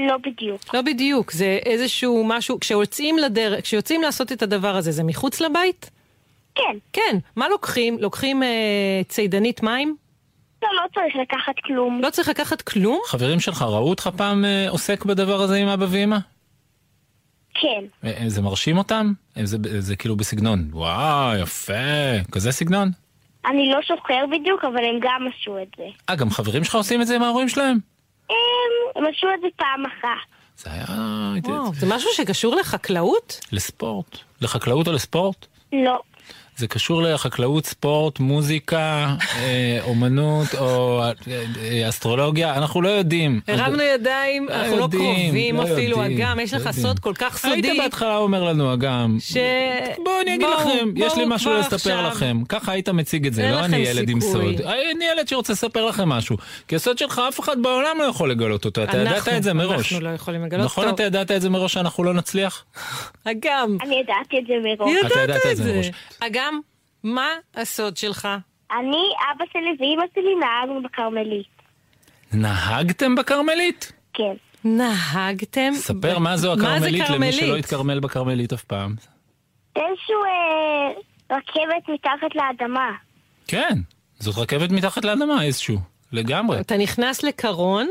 לא 0.00 0.16
בדיוק. 0.16 0.74
לא 0.74 0.82
בדיוק, 0.82 1.32
זה 1.32 1.58
איזשהו 1.66 2.24
משהו, 2.26 2.60
כשיוצאים 2.60 3.18
לדרך, 3.18 3.64
כשיוצאים 3.64 4.02
לעשות 4.02 4.32
את 4.32 4.42
הדבר 4.42 4.76
הזה, 4.76 4.92
זה 4.92 5.04
מחוץ 5.04 5.40
לבית? 5.40 5.90
כן. 6.54 6.76
כן. 6.92 7.16
מה 7.36 7.48
לוקחים? 7.48 7.98
לוקחים 8.00 8.42
אה, 8.42 9.00
צידנית 9.08 9.62
מים? 9.62 9.96
לא, 10.62 10.68
לא 10.82 10.88
צריך 10.94 11.16
לקחת 11.16 11.54
כלום. 11.64 12.00
לא 12.02 12.10
צריך 12.10 12.28
לקחת 12.28 12.62
כלום? 12.62 13.00
חברים 13.06 13.40
שלך 13.40 13.62
ראו 13.62 13.90
אותך 13.90 14.10
פעם 14.16 14.44
אה, 14.44 14.66
עוסק 14.70 15.04
בדבר 15.04 15.40
הזה 15.40 15.56
עם 15.56 15.68
אבא 15.68 15.86
ואמא? 15.90 16.18
כן. 17.54 17.84
אה, 18.04 18.22
אה, 18.22 18.28
זה 18.28 18.42
מרשים 18.42 18.78
אותם? 18.78 19.12
אה, 19.36 19.46
זה, 19.46 19.56
זה 19.80 19.96
כאילו 19.96 20.16
בסגנון, 20.16 20.68
וואו, 20.72 21.36
יפה, 21.42 21.72
כזה 22.32 22.52
סגנון? 22.52 22.88
אני 23.46 23.70
לא 23.70 23.78
זוכר 23.88 24.24
בדיוק, 24.32 24.64
אבל 24.64 24.84
הם 24.84 24.98
גם 25.02 25.26
עשו 25.28 25.58
את 25.62 25.68
זה. 25.76 25.84
אה, 26.10 26.16
גם 26.16 26.30
חברים 26.30 26.64
שלך 26.64 26.74
עושים 26.74 27.02
את 27.02 27.06
זה 27.06 27.16
עם 27.16 27.22
ההורים 27.22 27.48
שלהם? 27.48 27.78
הם, 28.30 29.04
עשו 29.06 29.26
את 29.34 29.40
זה 29.40 29.46
פעם 29.56 29.86
אחת. 29.86 30.26
זה 30.56 30.70
היה... 30.72 30.84
וואו, 31.44 31.74
זה 31.74 31.86
משהו 31.90 32.10
שקשור 32.12 32.56
לחקלאות? 32.56 33.40
לספורט. 33.52 34.18
לחקלאות 34.40 34.88
או 34.88 34.92
לספורט? 34.92 35.46
לא. 35.72 36.00
זה 36.56 36.68
קשור 36.68 37.02
לחקלאות, 37.02 37.66
ספורט, 37.66 38.20
מוזיקה, 38.20 39.14
אה, 39.36 39.78
אומנות 39.82 40.54
או 40.58 41.02
אה, 41.02 41.12
אה, 41.62 41.88
אסטרולוגיה, 41.88 42.54
אנחנו 42.54 42.82
לא 42.82 42.88
יודעים. 42.88 43.40
הרמנו 43.48 43.82
ידיים, 43.82 44.48
לא 44.48 44.54
אנחנו 44.54 44.76
לא 44.76 44.82
יודעים, 44.82 45.22
קרובים 45.24 45.56
לא 45.56 45.62
אפילו, 45.62 45.98
יודעים, 45.98 46.18
אגם, 46.18 46.40
יש 46.40 46.54
לא 46.54 46.60
לך. 46.60 46.70
סוד 46.70 46.98
כל 46.98 47.12
כך 47.14 47.38
סודי. 47.38 47.54
היית 47.54 47.80
בהתחלה 47.82 48.16
אומר 48.16 48.44
לנו, 48.44 48.74
אגם, 48.74 49.16
ש... 49.20 49.36
בואו 50.04 50.20
אני 50.22 50.34
אגיד 50.34 50.48
לכם, 50.60 50.88
יש 50.96 51.16
לי 51.16 51.24
משהו 51.26 51.52
לספר. 51.52 52.08
לכם. 52.08 52.38
ככה 52.48 52.72
היית 52.72 52.88
מציג 52.88 53.26
את 53.26 53.34
זה, 53.34 53.50
לא 53.50 53.64
אני 53.64 53.76
ילד 53.76 54.08
עם. 54.08 54.20
סוד. 54.20 54.60
אני 54.60 55.04
ילד 55.12 55.28
שרוצה 55.28 55.52
לספר 55.52 55.86
לכם 55.86 56.08
משהו. 56.08 56.36
כי 56.68 56.76
הסוד 56.76 56.98
שלך 56.98 57.22
אף 57.28 57.40
אחד 57.40 57.62
בעולם 57.62 57.96
לא 57.98 58.04
יכול 58.04 58.30
לגלות 58.30 58.64
אותו, 58.64 58.84
אתה 58.84 58.98
ידעת 58.98 59.28
את 59.28 59.42
זה 59.42 59.54
מראש. 59.54 59.92
אנחנו 59.92 60.08
לא 60.08 60.14
יכולים 60.14 60.44
לגלות 60.44 60.64
נכון 60.64 60.84
אותו. 60.84 60.94
אתה 60.94 61.02
ידעת 61.02 61.30
את 61.30 61.40
זה 61.42 61.50
מראש 61.50 61.72
שאנחנו 61.72 62.04
לא 62.04 62.14
נצליח? 62.14 62.64
אגם, 63.24 63.76
אני 63.82 64.00
ידעתי 64.00 64.38
את 64.38 64.46
זה 64.46 64.54
מראש. 64.62 65.06
אתה 65.06 65.20
ידעת 65.20 65.46
את 65.50 65.56
זה 65.56 65.64
זה. 65.64 65.74
מראש. 65.74 65.90
אגם, 66.20 66.45
מה 67.06 67.28
הסוד 67.54 67.96
שלך? 67.96 68.28
אני, 68.72 69.04
אבא 69.32 69.44
שלי 69.52 69.76
ואימא 69.78 70.02
שלי 70.14 70.34
נהגנו 70.40 70.82
בכרמלית. 70.82 71.46
נהגתם 72.32 73.14
בכרמלית? 73.14 73.92
כן. 74.14 74.34
נהגתם? 74.64 75.72
ספר 75.74 76.14
ב- 76.16 76.18
מה 76.18 76.36
זו 76.36 76.52
הכרמלית 76.52 77.10
למי? 77.10 77.32
שלא 77.32 77.56
התכרמל 77.56 78.00
בכרמלית 78.00 78.52
אף 78.52 78.64
פעם. 78.64 78.94
איזשהו 79.76 80.24
אה, 80.24 81.36
רכבת 81.36 81.88
מתחת 81.88 82.34
לאדמה. 82.34 82.90
כן, 83.48 83.74
זאת 84.18 84.38
רכבת 84.38 84.70
מתחת 84.70 85.04
לאדמה 85.04 85.42
איזשהו, 85.42 85.76
לגמרי. 86.12 86.60
אתה 86.60 86.76
נכנס 86.76 87.22
לקרון, 87.22 87.88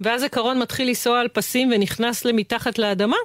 ואז 0.00 0.22
הקרון 0.22 0.58
מתחיל 0.58 0.88
לנסוע 0.88 1.20
על 1.20 1.28
פסים 1.28 1.70
ונכנס 1.74 2.24
למתחת 2.24 2.78
לאדמה? 2.78 3.16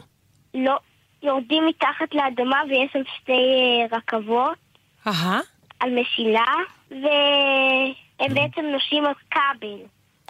לא. 0.54 0.78
יורדים 1.24 1.64
מתחת 1.68 2.14
לאדמה 2.14 2.58
ויש 2.70 2.90
שם 2.94 3.00
שתי 3.16 3.32
אה, 3.32 3.98
רכבות 3.98 4.58
אהה. 5.08 5.40
על 5.80 5.90
מסילה, 5.90 6.46
והם 6.92 8.34
בעצם 8.34 8.62
נוסעים 8.74 9.06
על 9.06 9.14
כבל. 9.32 9.68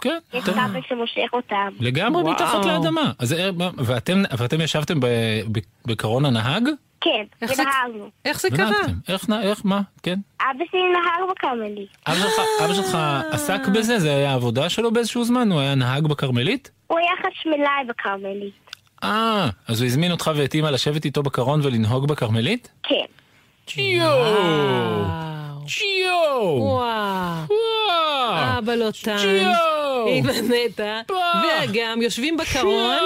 כן, 0.00 0.18
יש 0.34 0.44
כבל 0.44 0.80
שמושך 0.88 1.32
אותם. 1.32 1.68
לגמרי. 1.80 2.22
מתחת 2.22 2.64
לאדמה. 2.64 3.12
אז, 3.18 3.32
אה, 3.32 3.50
ואתם, 3.78 4.22
ואתם 4.38 4.60
ישבתם 4.60 5.00
ב- 5.00 5.06
ב- 5.52 5.58
בקרון 5.86 6.24
הנהג? 6.24 6.68
כן, 7.00 7.24
איך 7.42 7.52
זה- 7.54 7.62
ונהרנו. 7.62 8.10
איך 8.24 8.40
זה 8.40 8.48
קרה? 8.50 8.70
איך, 9.08 9.24
איך, 9.42 9.60
מה? 9.64 9.80
כן. 10.02 10.18
אבא 10.42 10.64
שלי 10.70 10.80
נהר 10.92 11.26
בכרמלית. 11.32 11.88
אבא 12.06 12.14
שלך, 12.16 12.32
אבא 12.64 12.74
שלך 12.74 12.98
עסק 13.32 13.60
בזה? 13.74 13.98
זה 13.98 14.16
היה 14.16 14.30
העבודה 14.30 14.68
שלו 14.68 14.92
באיזשהו 14.92 15.24
זמן? 15.24 15.52
הוא 15.52 15.60
היה 15.60 15.74
נהג 15.74 16.06
בכרמלית? 16.06 16.70
הוא 16.86 16.98
היה 16.98 17.10
חשמלאי 17.32 17.84
בכרמלית. 17.88 18.54
אה, 19.04 19.48
אז 19.68 19.80
הוא 19.80 19.86
הזמין 19.86 20.12
אותך 20.12 20.30
ואת 20.36 20.54
אימא 20.54 20.68
לשבת 20.68 21.04
איתו 21.04 21.22
בקרון 21.22 21.60
ולנהוג 21.62 22.08
בכרמלית? 22.08 22.70
כן. 22.82 23.04
וואו. 23.76 25.18
צ'יו! 25.68 26.58
וואו. 26.58 27.46
אבא 28.58 28.74
לוטן, 28.74 29.18
צ'יו! 29.18 30.06
אימא 30.06 30.32
נטע, 30.32 31.00
ואגם 31.42 32.02
יושבים 32.02 32.36
בקרון! 32.36 32.96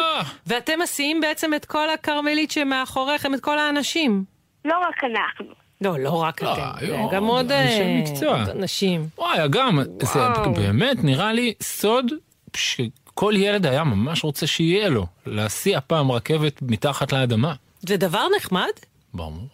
ואתם 0.46 0.80
מסיעים 0.82 1.20
בעצם 1.20 1.54
את 1.54 1.64
כל 1.64 1.90
הכרמלית 1.90 2.50
שמאחוריכם, 2.50 3.34
את 3.34 3.40
כל 3.40 3.58
האנשים. 3.58 4.24
לא 4.64 4.74
רק 4.88 5.04
אנחנו. 5.04 5.54
לא, 5.80 5.98
לא 5.98 6.22
רק 6.22 6.42
לא, 6.42 6.52
אתם, 6.52 7.08
גם 7.12 7.24
עוד 7.24 7.52
אה. 7.52 8.02
עוד 8.26 8.48
אנשים. 8.48 9.06
וואי, 9.18 9.44
אגם, 9.44 9.78
זה. 10.02 10.20
באמת 10.56 11.04
נראה 11.04 11.32
לי 11.32 11.54
סוד 11.62 12.12
שכל 12.56 13.34
ילד 13.36 13.66
היה 13.66 13.84
ממש 13.84 14.24
רוצה 14.24 14.46
שיהיה 14.46 14.88
לו, 14.88 15.06
להסיע 15.26 15.80
פעם 15.86 16.12
רכבת 16.12 16.62
מתחת 16.62 17.12
לאדמה. 17.12 17.54
זה 17.80 17.96
דבר 17.96 18.26
נחמד? 18.36 18.70
ברור. 19.14 19.48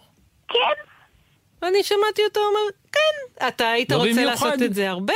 כן, 0.49 0.88
ואני 1.62 1.83
שמעתי 1.83 2.23
אותו 2.29 2.41
אומר, 2.41 2.61
כן, 2.93 3.47
אתה 3.49 3.71
היית 3.71 3.91
לא 3.93 3.97
רוצה 3.97 4.11
במיוחד. 4.12 4.31
לעשות 4.47 4.62
את 4.62 4.75
זה 4.75 4.91
הרבה? 4.91 5.12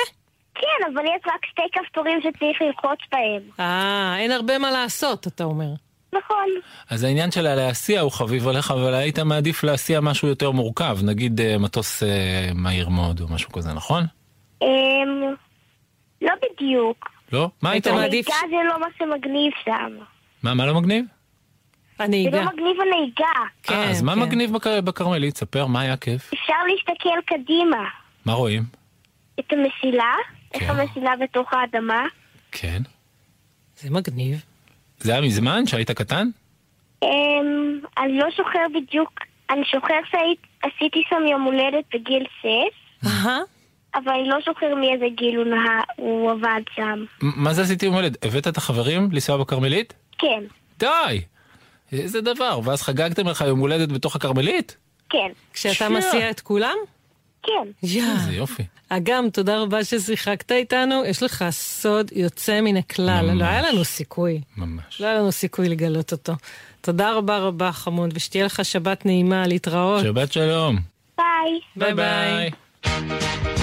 כן, 0.55 0.87
אבל 0.95 1.03
יש 1.05 1.23
רק 1.27 1.47
שתי 1.47 1.63
כפתורים 1.73 2.19
שצריך 2.21 2.63
ללחוץ 2.63 2.99
בהם. 3.13 3.43
אה, 3.61 4.17
אין 4.19 4.31
הרבה 4.33 4.59
מה 4.59 4.71
לעשות, 4.71 5.27
אתה 5.27 5.45
אומר. 5.45 5.69
נכון. 6.13 6.49
אז 6.91 7.05
העניין 7.05 7.31
של 7.31 7.47
הלהסיע 7.47 8.01
הוא 8.01 8.13
חביב 8.13 8.49
עליך, 8.49 8.71
אבל 8.71 8.95
היית 8.95 9.19
מעדיף 9.19 9.65
להסיע 9.65 10.01
משהו 10.01 10.29
יותר 10.29 10.51
מורכב, 10.51 10.99
נגיד 11.05 11.41
אה, 11.41 11.59
מטוס 11.59 12.03
אה, 12.03 12.09
מהיר 12.55 12.89
מאוד 12.89 13.21
או 13.21 13.27
משהו 13.35 13.53
כזה, 13.53 13.73
נכון? 13.73 14.03
אמ... 14.63 14.69
לא 16.23 16.33
בדיוק. 16.43 17.09
לא? 17.33 17.49
מה 17.63 17.71
היית... 17.71 17.87
מעדיף- 17.87 18.29
נהיגה 18.29 18.57
זה 18.63 18.69
לא 18.69 18.81
מה 18.81 18.87
שמגניב 18.99 19.53
שם. 19.65 19.97
מה, 20.43 20.55
מה 20.55 20.67
לא 20.67 20.75
מגניב? 20.75 21.05
זה 21.99 22.05
הנהיגה. 22.05 22.41
לא 22.45 22.47
מגניב 22.53 22.77
הנהיגה. 22.87 23.33
כן, 23.63 23.75
אה, 23.75 23.91
אז 23.91 24.03
מה 24.03 24.15
כן. 24.15 24.21
מגניב 24.21 24.53
בכ- 24.53 24.67
בכרמלית? 24.85 25.37
ספר, 25.37 25.67
מה 25.67 25.81
היה 25.81 25.97
כיף? 25.97 26.31
אפשר 26.35 26.55
להסתכל 26.71 27.35
קדימה. 27.35 27.85
מה 28.25 28.33
רואים? 28.33 28.63
את 29.41 29.53
המסילה, 29.53 30.13
איך 30.55 30.63
כן. 30.63 30.71
המסילה 30.71 31.11
בתוך 31.21 31.53
האדמה. 31.53 32.07
כן. 32.53 32.83
זה 33.77 33.91
מגניב. 33.91 34.43
זה 34.99 35.13
היה 35.13 35.21
מזמן 35.21 35.67
שהיית 35.67 35.91
קטן? 35.91 36.29
אמ... 37.03 37.09
אני 37.99 38.19
לא 38.19 38.27
זוכר 38.37 38.59
בדיוק, 38.75 39.11
אני 39.51 39.63
זוכר 39.75 39.95
שעשיתי 40.11 41.03
שם 41.09 41.27
יום 41.31 41.43
הולדת 41.43 41.85
בגיל 41.95 42.25
6, 42.41 42.47
אהה. 43.07 43.39
אבל 43.95 44.13
אני 44.13 44.29
לא 44.29 44.37
זוכר 44.47 44.75
מאיזה 44.75 45.05
גיל 45.17 45.37
הוא, 45.37 45.45
נה... 45.45 45.81
הוא 45.97 46.31
עבד 46.31 46.61
שם. 46.77 47.05
מה 47.21 47.53
זה 47.53 47.63
עשיתי 47.63 47.87
יום 47.87 47.95
הולדת? 47.95 48.25
הבאת 48.25 48.49
את 48.49 48.57
החברים 48.57 49.09
לנסוע 49.13 49.37
בכרמלית? 49.37 49.95
כן, 50.19 50.43
די! 50.79 51.21
איזה 51.93 52.21
דבר, 52.21 52.61
ואז 52.65 52.83
חגגתם 52.83 53.29
לך 53.29 53.41
יום 53.41 53.59
הולדת 53.59 53.89
בתוך 53.89 54.17
הכרמלית? 54.17 54.77
כן, 55.11 55.33
כשאתה. 55.53 55.89
מסיע 55.89 56.31
את 56.31 56.41
כולם? 56.41 56.77
כן. 57.43 57.69
יא. 57.83 58.05
איזה 58.19 58.33
יופי. 58.33 58.63
אגם, 58.89 59.31
תודה 59.31 59.59
רבה 59.59 59.85
ששיחקת 59.85 60.53
איתנו. 60.53 61.05
יש 61.05 61.23
לך 61.23 61.45
סוד 61.51 62.11
יוצא 62.15 62.61
מן 62.61 62.77
הכלל. 62.77 63.31
ממש. 63.31 63.41
לא 63.41 63.45
היה 63.47 63.63
לנו 63.63 63.85
סיכוי. 63.85 64.41
ממש. 64.57 65.01
לא 65.01 65.07
היה 65.07 65.19
לנו 65.19 65.33
סיכוי 65.33 65.69
לגלות 65.69 66.13
אותו. 66.13 66.33
תודה 66.81 67.13
רבה 67.13 67.39
רבה, 67.39 67.73
חמוד, 67.73 68.11
ושתהיה 68.15 68.45
לך 68.45 68.65
שבת 68.65 69.07
נעימה, 69.07 69.47
להתראות. 69.47 70.03
שבת 70.03 70.33
שלום. 70.33 70.79
ביי. 71.19 71.61
ביי 71.77 71.95
ביי. 71.95 72.51
צ'יק 72.85 73.62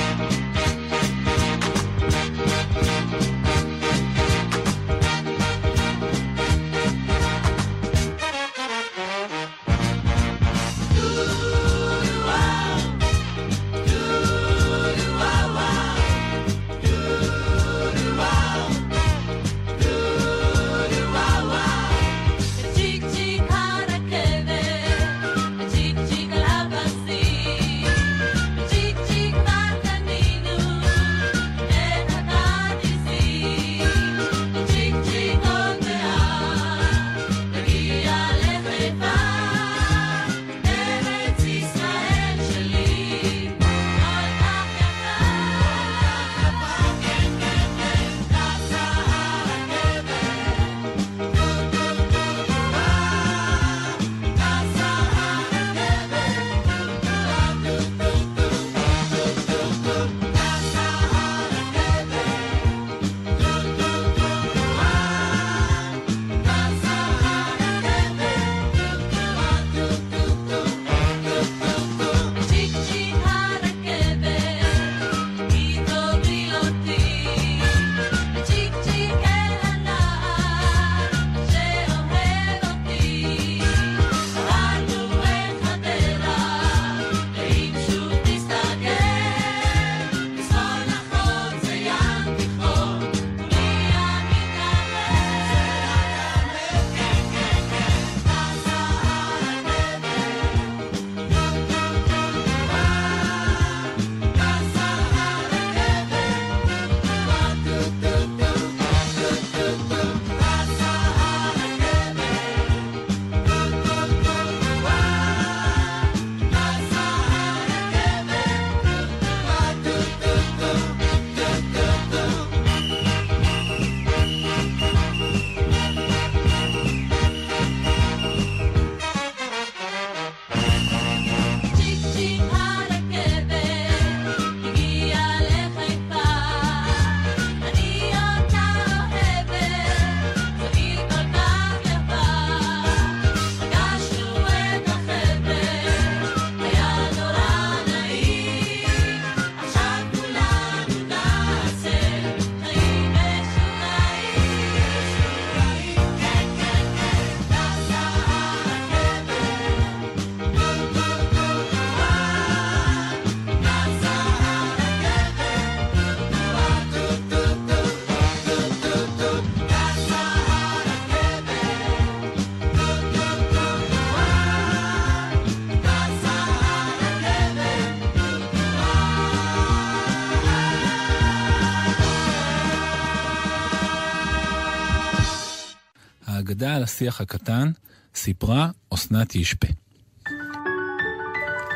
השיח 186.89 187.21
הקטן 187.21 187.71
סיפרה 188.15 188.69
אסנת 188.93 189.35
ישפה. 189.35 189.67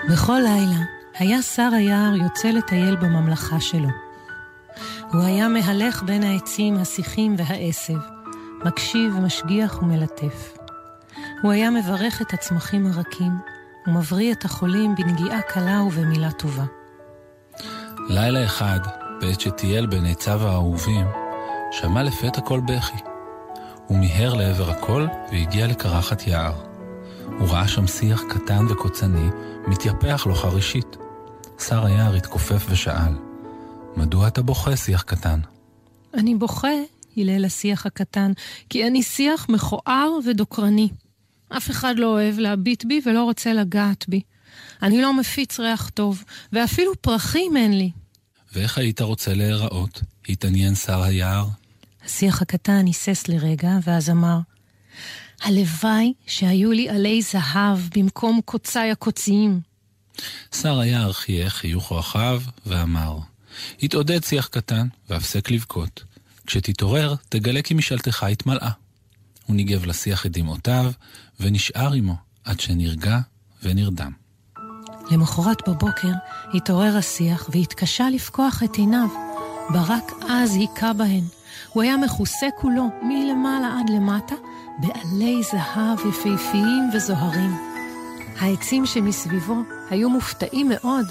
בכל 0.10 0.40
לילה 0.44 0.82
היה 1.14 1.42
שר 1.42 1.70
היער 1.74 2.16
יוצא 2.16 2.48
לטייל 2.48 2.96
בממלכה 2.96 3.62
שלו. 3.62 3.90
הוא 5.12 5.22
היה 5.22 5.48
מהלך 5.48 6.04
בין 6.04 6.24
העצים, 6.24 6.78
השיחים 6.78 7.36
והעשב, 7.38 8.00
מקשיב, 8.66 9.14
משגיח 9.14 9.82
ומלטף. 9.82 10.58
הוא 11.42 11.52
היה 11.52 11.70
מברך 11.70 12.22
את 12.22 12.34
הצמחים 12.34 12.86
הרכים, 12.86 13.32
ומבריא 13.88 14.32
את 14.32 14.46
החולים 14.46 14.96
בנגיעה 14.96 15.42
קלה 15.42 15.82
ובמילה 15.82 16.32
טובה. 16.32 16.66
לילה 18.10 18.46
אחד, 18.46 18.80
בעת 19.22 19.42
שטייל 19.42 19.86
בין 19.86 20.06
עציו 20.06 20.48
האהובים, 20.48 21.06
שמע 21.72 22.04
לפתע 22.04 22.42
קול 22.42 22.60
בכי. 22.60 23.13
הוא 23.88 23.98
מיהר 23.98 24.34
לעבר 24.34 24.70
הקול 24.70 25.08
והגיע 25.32 25.68
לקרחת 25.68 26.28
יער. 26.28 26.54
הוא 27.40 27.50
ראה 27.50 27.68
שם 27.68 27.88
שיח 27.88 28.22
קטן 28.30 28.66
וקוצני, 28.66 29.28
מתייפח 29.68 30.24
לו 30.28 30.36
חרישית. 30.36 30.98
שר 31.60 31.86
היער 31.86 32.16
התכופף 32.16 32.66
ושאל, 32.70 33.14
מדוע 33.96 34.28
אתה 34.28 34.42
בוכה, 34.42 34.76
שיח 34.78 35.02
קטן? 35.02 35.40
אני 36.14 36.36
בוכה, 36.36 36.72
הלל 37.18 37.46
השיח 37.46 37.86
הקטן, 37.86 38.32
כי 38.70 38.88
אני 38.88 39.04
שיח 39.04 39.50
מכוער 39.50 40.10
ודוקרני. 40.26 40.90
אף 41.50 41.72
אחד 41.72 41.96
לא 41.98 42.08
אוהב 42.08 42.40
להביט 42.40 42.86
בי 42.86 43.02
ולא 43.06 43.24
רוצה 43.24 43.54
לגעת 43.54 44.06
בי. 44.08 44.22
אני 44.82 45.02
לא 45.02 45.14
מפיץ 45.14 45.60
ריח 45.60 45.90
טוב, 45.90 46.24
ואפילו 46.54 46.92
פרחים 47.02 47.58
אין 47.58 47.78
לי. 47.78 47.92
ואיך 48.54 48.78
היית 48.78 49.02
רוצה 49.02 49.34
להיראות? 49.34 50.02
התעניין 50.30 50.76
שר 50.76 51.02
היער. 51.02 51.48
השיח 52.06 52.42
הקטן 52.42 52.86
היסס 52.86 53.28
לרגע, 53.28 53.72
ואז 53.84 54.10
אמר, 54.10 54.40
הלוואי 55.42 56.14
שהיו 56.28 56.72
לי 56.72 56.90
עלי 56.90 57.22
זהב 57.22 57.80
במקום 57.96 58.42
קוצי 58.46 58.92
הקוציים. 58.92 59.60
שר 60.62 60.80
היער 60.80 61.14
חייך 61.14 61.54
חיוך 61.54 61.92
רחב 61.92 62.42
ואמר, 62.66 63.18
התעודד 63.84 64.24
שיח 64.24 64.48
קטן 64.48 64.88
והפסק 65.10 65.52
לבכות. 65.52 66.04
כשתתעורר, 66.48 67.16
תגלה 67.30 67.62
כי 67.62 67.74
משאלתך 67.74 68.24
התמלאה. 68.24 68.70
הוא 69.46 69.56
ניגב 69.56 69.86
לשיח 69.86 70.26
את 70.26 70.32
דמעותיו, 70.32 70.92
ונשאר 71.40 71.94
עמו 71.94 72.16
עד 72.44 72.60
שנרגע 72.60 73.20
ונרדם. 73.64 74.12
למחרת 75.12 75.70
בבוקר 75.70 76.12
התעורר 76.54 76.98
השיח 76.98 77.50
והתקשה 77.52 78.10
לפקוח 78.10 78.64
את 78.64 78.76
עיניו. 78.76 79.08
ברק 79.70 80.12
אז 80.30 80.56
היכה 80.56 80.94
בהן. 80.94 81.24
הוא 81.70 81.84
היה 81.84 81.98
מכוסה 81.98 82.48
כולו, 82.62 82.90
מלמעלה 83.04 83.80
עד 83.80 83.90
למטה, 83.90 84.36
בעלי 84.80 85.42
זהב 85.44 86.00
יפהפיים 86.10 86.90
וזוהרים. 86.94 87.58
העצים 88.40 88.86
שמסביבו 88.86 89.56
היו 89.90 90.10
מופתעים 90.10 90.70
מאוד. 90.70 91.06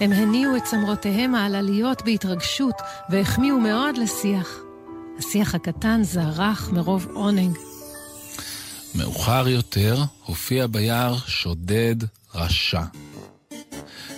הם 0.00 0.12
הניעו 0.12 0.56
את 0.56 0.64
צמרותיהם 0.64 1.34
העלליות 1.34 2.02
בהתרגשות 2.02 2.74
והחמיאו 3.08 3.58
מאוד 3.60 3.98
לשיח. 3.98 4.48
השיח 5.18 5.54
הקטן 5.54 6.02
זרח 6.02 6.70
מרוב 6.72 7.06
עונג. 7.14 7.56
מאוחר 8.94 9.48
יותר 9.48 10.02
הופיע 10.24 10.66
ביער 10.66 11.16
שודד 11.26 11.96
רשע. 12.34 12.82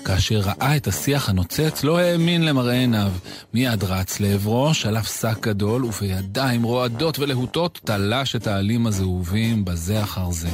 כאשר 0.09 0.41
ראה 0.41 0.77
את 0.77 0.87
השיח 0.87 1.29
הנוצץ, 1.29 1.85
לא 1.85 1.99
האמין 1.99 2.45
למראה 2.45 2.73
עיניו. 2.73 3.13
מיד 3.55 3.85
רץ 3.85 4.21
לעברו, 4.21 4.75
שלף 4.75 5.21
שק 5.21 5.39
גדול, 5.41 5.85
ובידיים 5.85 6.63
רועדות 6.63 7.19
ולהוטות 7.19 7.81
תלש 7.85 8.37
את 8.37 8.47
העלים 8.47 8.87
הזהובים 8.87 9.65
בזה 9.65 10.03
אחר 10.03 10.31
זה. 10.31 10.49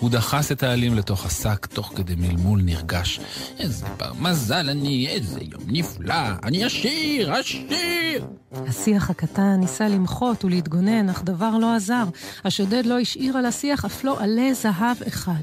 הוא 0.00 0.10
דחס 0.10 0.52
את 0.52 0.62
העלים 0.62 0.94
לתוך 0.94 1.26
השק, 1.26 1.66
תוך 1.66 1.92
כדי 1.96 2.14
מלמול 2.14 2.60
נרגש. 2.62 3.20
איזה 3.58 3.86
בר 3.98 4.12
מזל 4.20 4.70
אני, 4.70 5.08
איזה 5.08 5.40
יום 5.42 5.62
נפלא, 5.66 6.14
אני 6.42 6.64
עשיר, 6.64 7.32
עשיר! 7.32 8.26
השיח 8.52 9.10
הקטן 9.10 9.56
ניסה 9.60 9.88
למחות 9.88 10.44
ולהתגונן, 10.44 11.10
אך 11.10 11.22
דבר 11.24 11.58
לא 11.58 11.74
עזר. 11.74 12.04
השודד 12.44 12.86
לא 12.86 12.98
השאיר 12.98 13.36
על 13.36 13.46
השיח 13.46 13.84
אף 13.84 14.04
לא 14.04 14.20
עלה 14.20 14.54
זהב 14.54 14.96
אחד. 15.06 15.42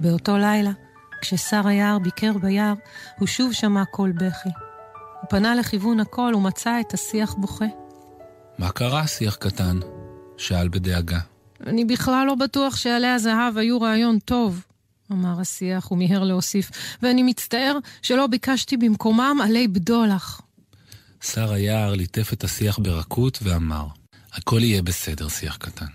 באותו 0.00 0.38
לילה, 0.38 0.70
כששר 1.22 1.66
היער 1.68 1.98
ביקר 1.98 2.38
ביער, 2.38 2.74
הוא 3.18 3.28
שוב 3.28 3.52
שמע 3.52 3.84
קול 3.84 4.12
בכי. 4.12 4.48
הוא 5.20 5.28
פנה 5.30 5.54
לכיוון 5.54 6.00
הקול 6.00 6.34
ומצא 6.34 6.80
את 6.80 6.94
השיח 6.94 7.34
בוכה. 7.34 7.64
מה 8.58 8.70
קרה, 8.70 9.06
שיח 9.06 9.34
קטן? 9.34 9.78
שאל 10.38 10.68
בדאגה. 10.68 11.18
אני 11.66 11.84
בכלל 11.84 12.26
לא 12.26 12.34
בטוח 12.34 12.76
שעלי 12.76 13.06
הזהב 13.06 13.58
היו 13.58 13.80
רעיון 13.80 14.18
טוב, 14.18 14.64
אמר 15.12 15.40
השיח 15.40 15.92
ומיהר 15.92 16.24
להוסיף, 16.24 16.70
ואני 17.02 17.22
מצטער 17.22 17.78
שלא 18.02 18.26
ביקשתי 18.26 18.76
במקומם 18.76 19.38
עלי 19.44 19.68
בדולח. 19.68 20.40
שר 21.22 21.52
היער 21.52 21.94
ליטף 21.94 22.32
את 22.32 22.44
השיח 22.44 22.78
ברכות 22.78 23.38
ואמר, 23.42 23.86
הכל 24.32 24.62
יהיה 24.62 24.82
בסדר, 24.82 25.28
שיח 25.28 25.56
קטן. 25.56 25.86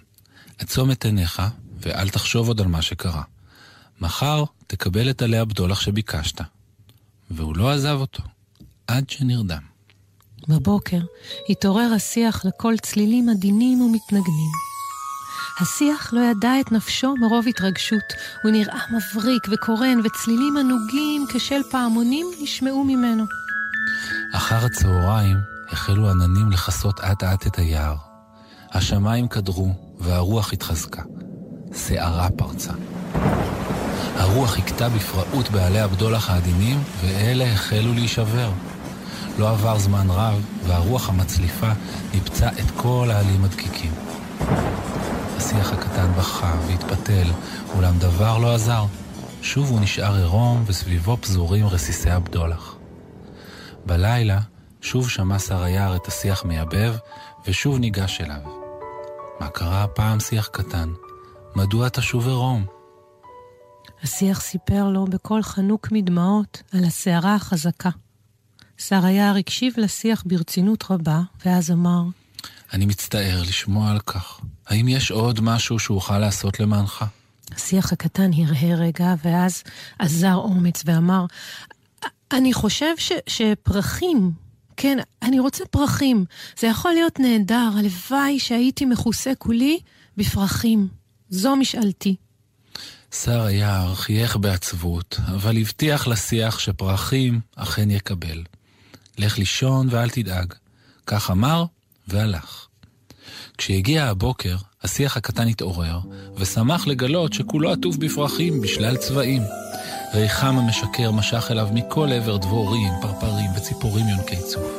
עצום 0.60 0.92
את 0.92 1.06
עיניך 1.06 1.42
ואל 1.82 2.10
תחשוב 2.10 2.48
עוד 2.48 2.62
על 2.62 2.68
מה 2.68 2.82
שקרה. 2.82 3.22
מחר 4.02 4.44
תקבל 4.68 5.10
את 5.10 5.22
עלי 5.22 5.38
הבדולח 5.38 5.82
שביקשת. 5.82 6.42
והוא 7.32 7.58
לא 7.58 7.72
עזב 7.72 7.98
אותו, 8.00 8.24
עד 8.88 9.10
שנרדם. 9.10 9.62
בבוקר 10.48 11.00
התעורר 11.50 11.92
השיח 11.96 12.46
לקול 12.46 12.78
צלילים 12.78 13.30
עדינים 13.30 13.82
ומתנגנים. 13.82 14.52
השיח 15.60 16.14
לא 16.14 16.20
ידע 16.20 16.60
את 16.60 16.72
נפשו 16.72 17.16
מרוב 17.16 17.48
התרגשות. 17.48 18.04
הוא 18.44 18.52
נראה 18.52 18.80
מבריק 18.92 19.48
וקורן, 19.52 20.00
וצלילים 20.04 20.58
ענוגים 20.58 21.26
כשל 21.34 21.62
פעמונים 21.72 22.28
נשמעו 22.42 22.84
ממנו. 22.84 23.24
אחר 24.34 24.66
הצהריים 24.66 25.38
החלו 25.70 26.10
עננים 26.10 26.52
לכסות 26.52 27.00
אט 27.00 27.24
אט 27.24 27.48
את 27.48 27.58
היער. 27.58 27.96
השמיים 28.72 29.28
קדרו 29.28 29.74
והרוח 30.00 30.54
התחזקה. 30.54 31.02
שערה 31.74 32.30
פרצה. 32.38 32.74
הרוח 34.18 34.58
הכתה 34.58 34.90
בפראות 34.90 35.50
בעלי 35.50 35.80
הבדולח 35.80 36.30
העדינים, 36.30 36.84
ואלה 37.02 37.54
החלו 37.54 37.94
להישבר. 37.94 38.52
לא 39.40 39.50
עבר 39.50 39.78
זמן 39.78 40.10
רב, 40.10 40.46
והרוח 40.68 41.10
המצליפה 41.10 41.72
ניפצה 42.14 42.48
את 42.48 42.72
כל 42.76 43.10
העלים 43.12 43.44
הדקיקים. 43.44 43.92
השיח 45.38 45.74
הקטן 45.74 46.12
בכה 46.18 46.56
והתפתל, 46.68 47.28
אולם 47.76 48.00
דבר 48.00 48.38
לא 48.38 48.56
עזר. 48.56 48.86
שוב 49.42 49.70
הוא 49.70 49.80
נשאר 49.80 50.16
עירום, 50.16 50.64
וסביבו 50.68 51.18
פזורים 51.22 51.68
רסיסי 51.68 52.10
הבדולח. 52.10 52.76
בלילה, 53.86 54.40
שוב 54.82 55.10
שמע 55.10 55.40
שר 55.40 55.64
היער 55.64 55.96
את 55.96 56.08
השיח 56.08 56.46
מייבב, 56.46 56.96
ושוב 57.48 57.78
ניגש 57.78 58.22
אליו. 58.22 58.42
מה 59.40 59.48
קרה 59.48 59.84
הפעם, 59.84 60.20
שיח 60.20 60.48
קטן? 60.48 60.90
מדוע 61.56 61.88
אתה 61.88 62.02
שוב 62.02 62.28
עירום? 62.28 62.77
השיח 64.04 64.42
סיפר 64.42 64.90
לו 64.90 65.06
בקול 65.06 65.44
חנוק 65.44 65.88
מדמעות 65.92 66.64
על 66.74 66.84
הסערה 66.84 67.36
החזקה. 67.36 67.90
שר 68.78 69.06
היער 69.06 69.36
הקשיב 69.36 69.74
לשיח 69.78 70.24
ברצינות 70.26 70.84
רבה, 70.90 71.22
ואז 71.46 71.72
אמר, 71.72 72.04
אני 72.74 72.86
מצטער 72.86 73.42
לשמוע 73.42 73.92
על 73.92 74.00
כך. 74.00 74.40
האם 74.68 74.88
יש 74.88 75.12
עוד 75.12 75.42
משהו 75.42 75.80
שאוכל 75.80 76.20
לעשות 76.20 76.60
למענך? 76.60 77.06
השיח 77.52 77.94
הקטן 77.94 78.32
הרהר 78.34 78.78
רגע, 78.80 79.16
ואז 79.24 79.64
עזר 80.00 80.36
אומץ 80.36 80.84
ואמר, 80.86 81.26
אני 82.32 82.54
חושב 82.54 82.94
ש, 82.98 83.12
שפרחים, 83.28 84.32
כן, 84.78 84.98
אני 85.22 85.40
רוצה 85.40 85.66
פרחים. 85.66 86.26
זה 86.60 86.68
יכול 86.68 86.92
להיות 86.92 87.20
נהדר, 87.20 87.70
הלוואי 87.78 88.40
שהייתי 88.40 88.86
מכוסה 88.86 89.32
כולי 89.38 89.80
בפרחים. 90.18 90.88
זו 91.30 91.56
משאלתי. 91.56 92.16
שר 93.12 93.42
היער 93.42 93.96
חייך 93.96 94.38
בעצבות, 94.38 95.20
אבל 95.36 95.58
הבטיח 95.58 96.08
לשיח 96.08 96.60
שפרחים 96.60 97.40
אכן 97.56 97.92
יקבל. 97.92 98.44
לך 99.18 99.38
לישון 99.38 99.88
ואל 99.92 100.10
תדאג. 100.10 100.54
כך 101.08 101.32
אמר 101.32 101.66
והלך. 102.08 102.68
כשהגיע 103.58 104.06
הבוקר, 104.06 104.56
השיח 104.84 105.18
הקטן 105.18 105.48
התעורר, 105.48 106.00
ושמח 106.38 106.88
לגלות 106.88 107.34
שכולו 107.34 107.72
עטוף 107.72 107.98
בפרחים 107.98 108.62
בשלל 108.62 108.98
צבעים. 108.98 109.42
ריחם 110.14 110.58
המשקר 110.58 111.12
משך 111.12 111.48
אליו 111.52 111.70
מכל 111.74 112.12
עבר 112.12 112.38
דבורים, 112.38 112.94
פרפרים 113.02 113.50
וציפורים 113.58 114.08
יונקי 114.08 114.42
צוף. 114.42 114.72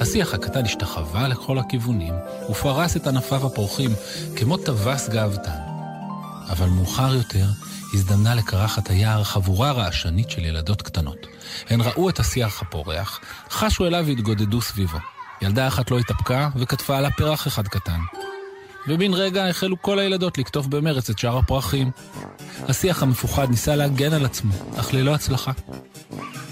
השיח 0.00 0.34
הקטן 0.34 0.64
השתחווה 0.64 1.28
לכל 1.28 1.58
הכיוונים, 1.58 2.14
ופרס 2.50 2.96
את 2.96 3.06
ענפיו 3.06 3.46
הפורחים 3.46 3.90
כמו 4.36 4.56
טווס 4.56 5.08
גאוותן. 5.08 5.73
אבל 6.48 6.68
מאוחר 6.68 7.14
יותר 7.14 7.46
הזדמנה 7.94 8.34
לקרחת 8.34 8.90
היער 8.90 9.24
חבורה 9.24 9.72
רעשנית 9.72 10.30
של 10.30 10.44
ילדות 10.44 10.82
קטנות. 10.82 11.26
הן 11.68 11.80
ראו 11.80 12.08
את 12.08 12.20
השיח 12.20 12.62
הפורח, 12.62 13.20
חשו 13.50 13.86
אליו 13.86 14.04
והתגודדו 14.06 14.60
סביבו. 14.60 14.98
ילדה 15.42 15.68
אחת 15.68 15.90
לא 15.90 15.98
התאפקה 15.98 16.48
וכתפה 16.56 16.98
עליו 16.98 17.10
פרח 17.16 17.46
אחד 17.46 17.68
קטן. 17.68 18.00
ובן 18.88 19.14
רגע 19.14 19.48
החלו 19.48 19.82
כל 19.82 19.98
הילדות 19.98 20.38
לקטוף 20.38 20.66
במרץ 20.66 21.10
את 21.10 21.18
שאר 21.18 21.38
הפרחים. 21.38 21.90
השיח 22.68 23.02
המפוחד 23.02 23.50
ניסה 23.50 23.76
להגן 23.76 24.12
על 24.12 24.24
עצמו, 24.24 24.52
אך 24.76 24.94
ללא 24.94 25.14
הצלחה. 25.14 25.52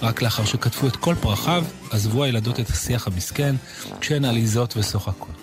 רק 0.02 0.22
לאחר 0.22 0.44
שקטפו 0.44 0.87
את 0.87 0.96
כל 0.96 1.14
פרחיו, 1.20 1.64
עזבו 1.90 2.24
הילדות 2.24 2.61
את 2.61 2.70
השיח 2.70 3.07
המסכן, 3.07 3.57
כשהן 4.00 4.24
עליזות 4.24 4.76
ושוחקות. 4.76 5.41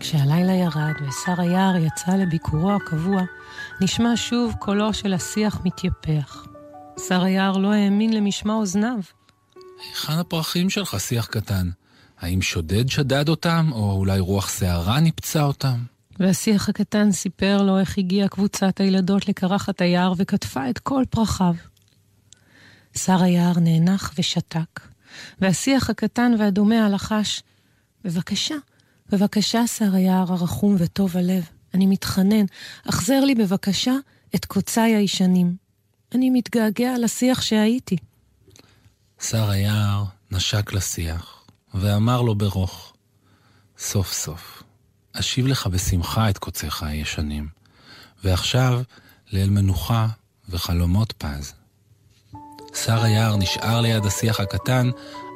כשהלילה 0.00 0.52
ירד 0.52 0.94
ושר 1.08 1.40
היער 1.40 1.76
יצא 1.76 2.12
לביקורו 2.12 2.72
הקבוע, 2.72 3.22
נשמע 3.80 4.12
שוב 4.16 4.54
קולו 4.58 4.94
של 4.94 5.14
השיח 5.14 5.60
מתייפח. 5.64 6.46
שר 7.08 7.22
היער 7.22 7.56
לא 7.56 7.72
האמין 7.72 8.12
למשמע 8.12 8.54
אוזניו. 8.54 8.98
היכן 9.88 10.12
הפרחים 10.12 10.70
שלך, 10.70 11.00
שיח 11.00 11.26
קטן? 11.26 11.70
האם 12.18 12.42
שודד 12.42 12.88
שדד 12.88 13.28
אותם, 13.28 13.68
או 13.72 13.92
אולי 13.92 14.20
רוח 14.20 14.58
שערה 14.58 15.00
ניפצה 15.00 15.42
אותם? 15.42 15.76
והשיח 16.20 16.68
הקטן 16.68 17.12
סיפר 17.12 17.62
לו 17.62 17.78
איך 17.78 17.98
הגיעה 17.98 18.28
קבוצת 18.28 18.80
הילדות 18.80 19.28
לקרחת 19.28 19.80
היער 19.80 20.12
וקטפה 20.16 20.70
את 20.70 20.78
כל 20.78 21.02
פרחיו. 21.10 21.54
שר 22.96 23.22
היער 23.22 23.58
נאנח 23.60 24.12
ושתק, 24.18 24.80
והשיח 25.40 25.90
הקטן 25.90 26.32
והדומה 26.38 26.86
הלחש, 26.86 27.42
בבקשה, 28.04 28.54
בבקשה, 29.12 29.66
שר 29.66 29.94
היער 29.94 30.32
הרחום 30.32 30.76
וטוב 30.78 31.16
הלב, 31.16 31.44
אני 31.74 31.86
מתחנן, 31.86 32.44
החזר 32.86 33.24
לי 33.24 33.34
בבקשה 33.34 33.94
את 34.34 34.44
קוציי 34.44 34.96
הישנים. 34.96 35.56
אני 36.14 36.30
מתגעגע 36.30 36.98
לשיח 36.98 37.40
שהייתי. 37.40 37.96
שר 39.20 39.50
היער 39.50 40.04
נשק 40.30 40.72
לשיח, 40.72 41.44
ואמר 41.74 42.22
לו 42.22 42.34
ברוך, 42.34 42.92
סוף 43.78 44.12
סוף, 44.12 44.62
אשיב 45.12 45.46
לך 45.46 45.66
בשמחה 45.66 46.30
את 46.30 46.38
קוציך 46.38 46.82
הישנים, 46.82 47.48
ועכשיו 48.24 48.82
לאל 49.32 49.50
מנוחה 49.50 50.08
וחלומות 50.48 51.12
פז. 51.12 51.52
שר 52.74 53.02
היער 53.02 53.36
נשאר 53.36 53.80
ליד 53.80 54.06
השיח 54.06 54.40
הקטן 54.40 54.90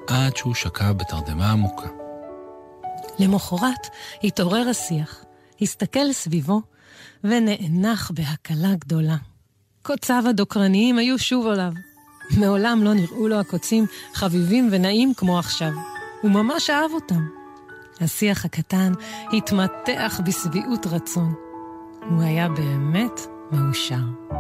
עד 0.09 0.37
שהוא 0.37 0.55
שקע 0.55 0.93
בתרדמה 0.93 1.53
עמוקה. 1.53 2.00
למחרת 3.21 3.87
התעורר 4.25 4.69
השיח, 4.69 5.25
הסתכל 5.61 6.13
סביבו 6.13 6.61
ונאנח 7.25 8.11
בהקלה 8.15 8.75
גדולה. 8.75 9.17
קוציו 9.83 10.25
הדוקרניים 10.29 10.99
היו 10.99 11.19
שוב 11.19 11.47
עליו. 11.47 11.73
מעולם 12.39 12.85
לא 12.85 12.95
נראו 12.95 13.29
לו 13.29 13.41
הקוצים 13.41 13.87
חביבים 14.15 14.69
ונעים 14.73 15.15
כמו 15.15 15.39
עכשיו. 15.39 15.71
הוא 16.23 16.31
ממש 16.31 16.71
אהב 16.71 16.91
אותם. 16.93 17.27
השיח 18.01 18.45
הקטן 18.45 18.93
התמתח 19.33 20.21
בשביעות 20.25 20.87
רצון. 20.87 21.35
הוא 22.11 22.23
היה 22.23 22.49
באמת 22.49 23.21
מאושר. 23.53 24.31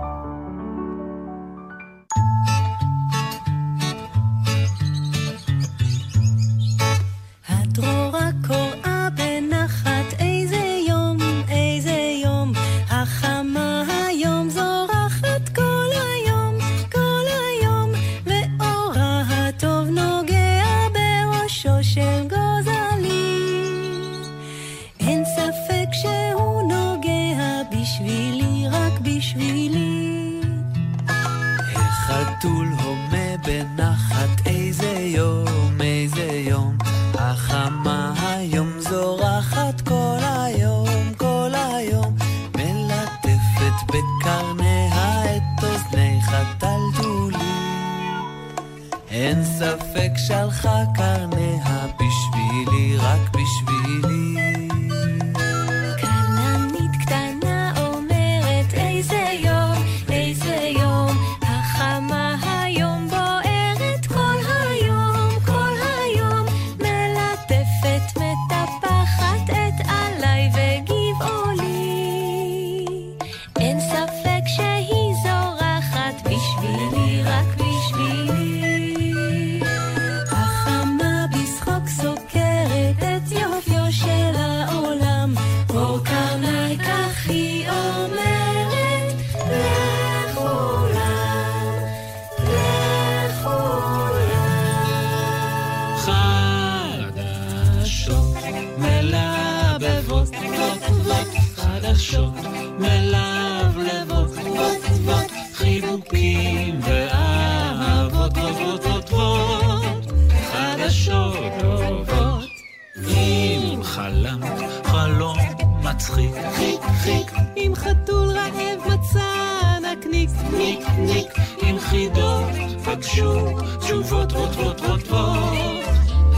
נקניק, 120.71 120.99
ניק 120.99 120.99
ניק, 120.99 121.33
אם 121.63 121.79
חידות. 121.79 122.71
פגשו 122.85 123.59
תשובות 123.81 124.33
רוט 124.33 124.57
רוט 124.57 124.81
רוט 124.81 125.09
רוט, 125.11 125.85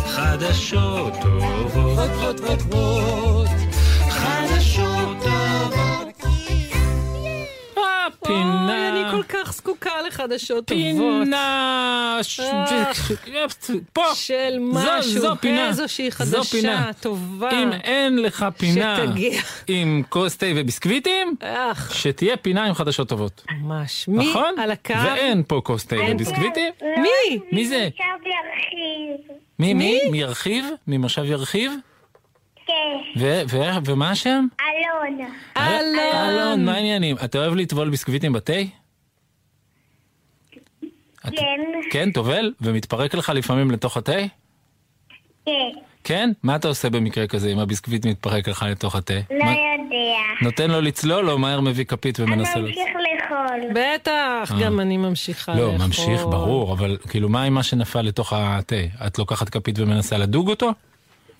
חדשות 0.06 1.12
טובות, 1.22 1.74
רוט 1.74 2.40
רוט 2.40 2.40
רוט 2.40 2.74
רוט, 2.74 3.41
זקוקה 9.82 10.02
לחדשות 10.06 10.66
טובות. 10.66 11.22
פינה. 11.24 12.18
פה. 13.92 14.02
של 14.14 14.58
משהו, 14.60 15.20
זו 15.20 15.34
פינה. 15.40 15.68
איזושהי 15.68 16.10
זו 16.10 16.16
חדשה 16.16 16.50
פינה. 16.50 16.90
טובה. 17.00 17.50
אם 17.50 17.72
אין 17.72 18.22
לך 18.22 18.46
פינה. 18.56 19.04
עם 19.68 20.02
כוס 20.08 20.36
תה 20.36 20.46
וביסקוויטים, 20.56 21.34
שתהיה 21.92 22.36
פינה 22.36 22.64
עם 22.64 22.74
חדשות 22.74 23.08
טובות. 23.08 23.42
ממש. 23.50 24.08
מי 24.08 24.30
נכון? 24.30 24.54
על 24.58 24.70
הקו? 24.70 24.94
ואין 25.04 25.42
פה 25.48 25.60
כוס 25.64 25.86
תה. 25.86 25.96
וביסקוויטים. 26.10 26.72
מי? 26.82 27.38
מי 27.52 27.66
זה? 27.66 27.88
עכשיו 27.92 28.06
ירחיב. 28.20 29.36
מי? 29.58 29.74
מי? 29.74 30.00
מי 30.10 30.20
ירחיב? 30.20 30.64
ממושב 30.86 31.24
ירחיב? 31.24 31.72
כן, 32.66 33.20
ו- 33.20 33.42
ו- 33.50 33.84
ומה 33.86 34.10
השם? 34.10 34.46
אלון. 34.60 35.28
אלון. 35.56 35.98
אלון, 36.14 36.64
מה 36.64 36.72
העניינים? 36.74 37.16
אתה 37.24 37.38
אוהב 37.38 37.54
לטבול 37.54 37.90
ביסקוויטים 37.90 38.32
בתה? 38.32 38.52
את- 41.28 41.32
כן, 41.36 41.60
כן, 41.90 42.10
טובל? 42.12 42.52
ומתפרק 42.60 43.14
לך 43.14 43.28
לפעמים 43.34 43.70
לתוך 43.70 43.96
התה? 43.96 44.12
כן, 45.46 45.52
כן? 46.04 46.30
מה 46.42 46.56
אתה 46.56 46.68
עושה 46.68 46.90
במקרה 46.90 47.26
כזה 47.26 47.48
אם 47.52 47.58
הביסקוויט 47.58 48.06
מתפרק 48.06 48.48
לך 48.48 48.66
לתוך 48.70 48.94
התה? 48.94 49.14
לא 49.14 49.44
מה- 49.44 49.50
יודע. 49.50 50.42
נותן 50.42 50.70
לו 50.70 50.80
לצלול 50.80 51.30
או 51.30 51.38
מהר 51.38 51.60
מביא 51.60 51.84
כפית 51.84 52.20
אני 52.20 52.32
ומנסה 52.32 52.56
לו? 52.58 52.66
ממשיך 52.68 52.84
לאכול. 53.22 53.60
בטח, 53.74 54.52
גם 54.60 54.80
אני 54.80 54.96
ממשיכה 54.96 55.52
לאכול. 55.54 55.66
לא, 55.78 55.86
ממשיך, 55.86 56.20
ברור, 56.22 56.72
אבל 56.72 56.96
כאילו 57.08 57.28
מה 57.28 57.42
עם 57.42 57.54
מה 57.54 57.62
שנפל 57.62 58.02
לתוך 58.02 58.32
התה? 58.32 58.76
את 59.06 59.18
לוקחת 59.18 59.48
כפית 59.48 59.78
ומנסה 59.78 60.18
לדוג 60.18 60.48
אותו? 60.50 60.70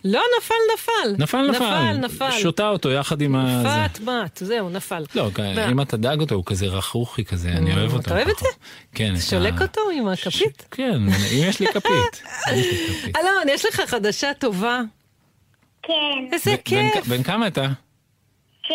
לא, 0.05 0.23
נפל, 0.39 0.55
נפל. 0.75 1.23
נפל, 1.23 1.51
נפל. 1.51 1.59
נפל, 1.93 1.97
נפל. 1.97 2.31
שותה 2.31 2.69
אותו 2.69 2.91
יחד 2.91 3.21
עם 3.21 3.37
ה... 3.37 3.63
פת 3.89 4.01
מת, 4.01 4.37
זהו, 4.45 4.71
נפל. 4.71 5.05
לא? 5.15 5.29
אם 5.71 5.81
אתה 5.81 5.97
דג 5.97 6.21
אותו, 6.21 6.35
הוא 6.35 6.45
כזה 6.47 6.67
רכרוכי 6.67 7.25
כזה, 7.25 7.49
אני 7.49 7.75
אוהב 7.77 7.93
אותו. 7.93 8.01
אתה 8.03 8.15
אוהב 8.15 8.29
את 8.29 8.39
זה? 8.39 8.47
כן. 8.95 9.15
את 9.17 9.21
שולק 9.21 9.63
אותו 9.63 9.81
עם 9.95 10.09
הכפית? 10.09 10.67
כן, 10.71 10.93
אם 11.33 11.49
יש 11.49 11.61
לי 11.61 11.67
כפית. 11.67 12.23
אלון, 13.17 13.49
יש 13.49 13.65
לך 13.65 13.81
חדשה 13.81 14.35
טובה. 14.39 14.81
כן. 15.83 15.93
איזה 16.33 16.55
כיף. 16.65 17.07
בן- 17.07 17.23
כמה 17.23 17.47
אתה? 17.47 17.67
שש. 18.63 18.73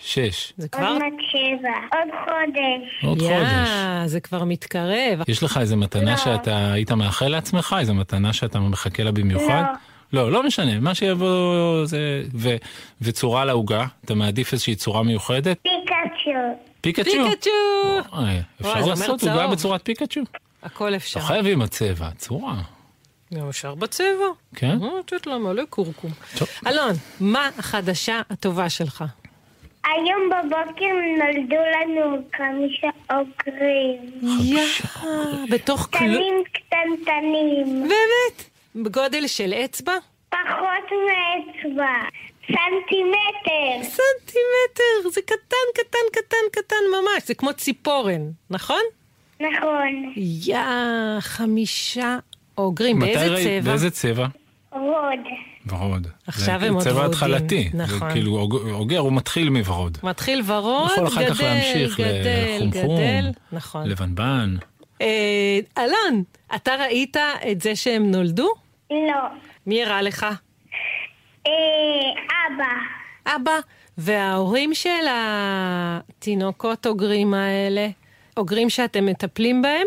שש. 0.00 0.52
זה 0.56 0.66
עוד 0.72 0.98
מעט 0.98 1.12
שבע. 1.30 1.68
עוד 1.92 2.08
חודש. 2.24 3.04
עוד 3.04 3.18
חודש. 3.22 3.68
יא, 4.02 4.06
זה 4.06 4.20
כבר 4.20 4.44
מתקרב. 4.44 5.22
יש 5.28 5.42
לך 5.42 5.58
איזה 5.60 5.76
מתנה 5.76 6.10
לא. 6.10 6.16
שאתה 6.16 6.72
היית 6.72 6.92
מאחל 6.92 7.28
לעצמך? 7.28 7.76
איזה 7.78 7.92
מתנה 7.92 8.32
שאתה 8.32 8.58
מחכה 8.60 9.02
לה 9.02 9.12
במיוחד? 9.12 9.62
לא, 9.72 9.89
לא 10.12 10.42
משנה, 10.42 10.80
מה 10.80 10.94
שיבוא 10.94 11.84
זה... 11.84 12.22
ו, 12.34 12.48
וצורה 13.02 13.44
לעוגה, 13.44 13.86
אתה 14.04 14.14
מעדיף 14.14 14.52
איזושהי 14.52 14.74
צורה 14.74 15.02
מיוחדת? 15.02 15.58
פיקאצ'ו. 15.62 16.58
פיקאצ'ו? 16.80 17.10
פיקאצ'ו! 17.10 17.50
אוי, 18.18 18.40
אפשר 18.60 18.86
לעשות 18.86 19.22
עוגה. 19.22 19.46
בצורת 19.46 19.84
פיקאצ'ו? 19.84 20.20
הכל 20.62 20.94
אפשר. 20.94 21.20
לא 21.20 21.24
חייבים 21.24 21.62
הצבע, 21.62 22.10
צורה. 22.16 22.54
גם 23.34 23.48
אפשר 23.48 23.74
בצבע. 23.74 24.26
כן? 24.56 24.76
אה, 24.82 24.88
לתת 24.98 25.26
לה 25.26 25.38
מלא 25.38 25.62
קורקום. 25.70 26.10
טוב. 26.38 26.48
אלון, 26.66 26.92
מה 27.20 27.48
החדשה 27.58 28.20
הטובה 28.30 28.68
שלך? 28.68 29.04
היום 29.84 30.30
בבוקר 30.30 30.94
נולדו 31.18 31.56
לנו 31.56 32.16
חמישה 32.36 32.88
עוקרים. 33.10 33.98
יא, 34.40 34.62
בתוך 35.50 35.88
כלום. 35.92 36.10
קטנים 36.10 36.34
קטנטנים. 36.52 37.80
באמת? 37.82 38.49
בגודל 38.74 39.26
של 39.26 39.52
אצבע? 39.54 39.92
פחות 40.28 40.38
מאצבע. 40.90 41.92
סנטימטר. 42.46 43.82
סנטימטר, 43.82 45.10
זה 45.12 45.20
קטן, 45.22 45.36
קטן, 45.74 45.98
קטן, 46.12 46.36
קטן 46.62 46.76
ממש. 46.92 47.22
זה 47.26 47.34
כמו 47.34 47.52
ציפורן, 47.52 48.20
נכון? 48.50 48.80
נכון. 49.40 50.12
יא, 50.16 50.58
חמישה 51.20 52.18
אוגרים. 52.58 52.98
מתי 52.98 53.14
באיזה 53.14 53.34
ראית- 53.34 53.46
צבע? 53.62 53.70
באיזה 53.70 53.90
צבע? 53.90 54.26
ורוד. 54.72 55.18
ורוד. 55.66 56.06
עכשיו 56.26 56.64
הם 56.64 56.74
עוד 56.74 56.82
צבע 56.82 56.92
ורודים. 56.94 57.10
התחלתי. 57.10 57.70
נכון. 57.74 58.08
זה 58.08 58.14
כאילו 58.14 58.38
אוג- 58.38 58.68
אוגר, 58.70 58.98
הוא 58.98 59.12
מתחיל 59.12 59.50
מוורוד. 59.50 59.98
מתחיל 60.02 60.42
ורוד, 60.46 60.90
יכול 60.92 61.06
אחר 61.06 61.28
כך 61.30 61.36
גדל, 61.40 61.44
להמשיך 61.48 62.00
גדל, 62.00 62.56
לחומחום, 62.56 62.96
גדל. 62.96 63.30
נכון. 63.52 63.86
לבנבן. 63.88 64.56
אה, 65.00 65.58
אלון, 65.78 66.22
אתה 66.54 66.74
ראית 66.74 67.16
את 67.50 67.60
זה 67.60 67.76
שהם 67.76 68.10
נולדו? 68.10 68.48
לא. 68.90 69.20
מי 69.66 69.84
הראה 69.84 70.02
לך? 70.02 70.26
אה, 71.46 71.52
אבא. 72.46 73.34
אבא. 73.36 73.60
וההורים 73.98 74.74
של 74.74 75.06
התינוקות 75.10 76.86
אוגרים 76.86 77.34
האלה, 77.34 77.88
אוגרים 78.36 78.70
שאתם 78.70 79.06
מטפלים 79.06 79.62
בהם? 79.62 79.86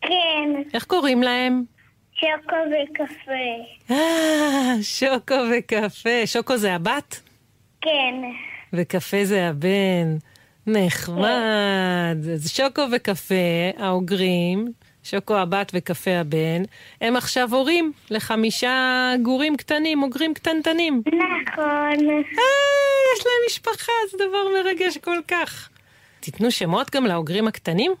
כן. 0.00 0.62
איך 0.74 0.84
קוראים 0.84 1.22
להם? 1.22 1.64
שוקו 2.14 2.56
וקפה. 2.66 3.90
אה, 3.90 4.82
שוקו 4.82 5.34
וקפה. 5.52 6.26
שוקו 6.26 6.56
זה 6.56 6.74
הבת? 6.74 7.20
כן. 7.80 8.14
וקפה 8.72 9.24
זה 9.24 9.48
הבן. 9.48 10.16
נחמד. 10.66 12.16
אז 12.34 12.50
שוקו 12.56 12.82
וקפה, 12.92 13.34
האוגרים, 13.78 14.72
שוקו 15.02 15.36
הבת 15.36 15.72
וקפה 15.74 16.10
הבן, 16.10 16.62
הם 17.00 17.16
עכשיו 17.16 17.54
הורים 17.54 17.92
לחמישה 18.10 19.12
גורים 19.22 19.56
קטנים, 19.56 20.02
אוגרים 20.02 20.34
קטנטנים. 20.34 21.02
נכון. 21.06 22.10
אה, 22.10 22.20
יש 23.14 23.26
להם 23.26 23.42
משפחה, 23.46 23.92
זה 24.10 24.18
דבר 24.28 24.62
מרגש 24.62 24.98
כל 24.98 25.18
כך. 25.28 25.68
תיתנו 26.20 26.50
שמות 26.50 26.90
גם 26.94 27.06
לאוגרים 27.06 27.48
הקטנים? 27.48 27.92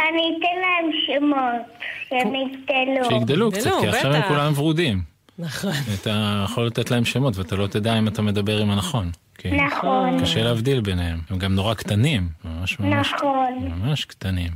אני 0.00 0.36
אתן 0.38 0.60
להם 0.60 0.90
שמות, 1.06 1.78
שהם 2.08 2.34
יגדלו. 2.34 3.10
שיגדלו 3.10 3.52
קצת, 3.52 3.70
כי 3.80 3.88
עכשיו 3.88 4.14
הם. 4.14 4.22
כולם 4.28 4.52
ורודים. 4.56 5.02
נכון. 5.38 5.72
אתה 6.00 6.44
יכול 6.44 6.66
לתת 6.66 6.90
להם 6.90 7.04
שמות 7.04 7.36
ואתה 7.36 7.56
לא 7.56 7.66
תדע 7.66 7.98
אם 7.98 8.08
אתה 8.08 8.22
מדבר 8.22 8.58
עם 8.58 8.70
הנכון. 8.70 9.10
כי 9.40 9.50
נכון. 9.50 10.20
קשה 10.20 10.42
להבדיל 10.42 10.80
ביניהם. 10.80 11.18
הם 11.30 11.38
גם 11.38 11.54
נורא 11.54 11.74
קטנים. 11.74 12.28
ממש 12.44 12.80
ממש 12.80 13.12
נכון. 13.14 13.68
ממש 13.82 14.04
קטנים. 14.04 14.50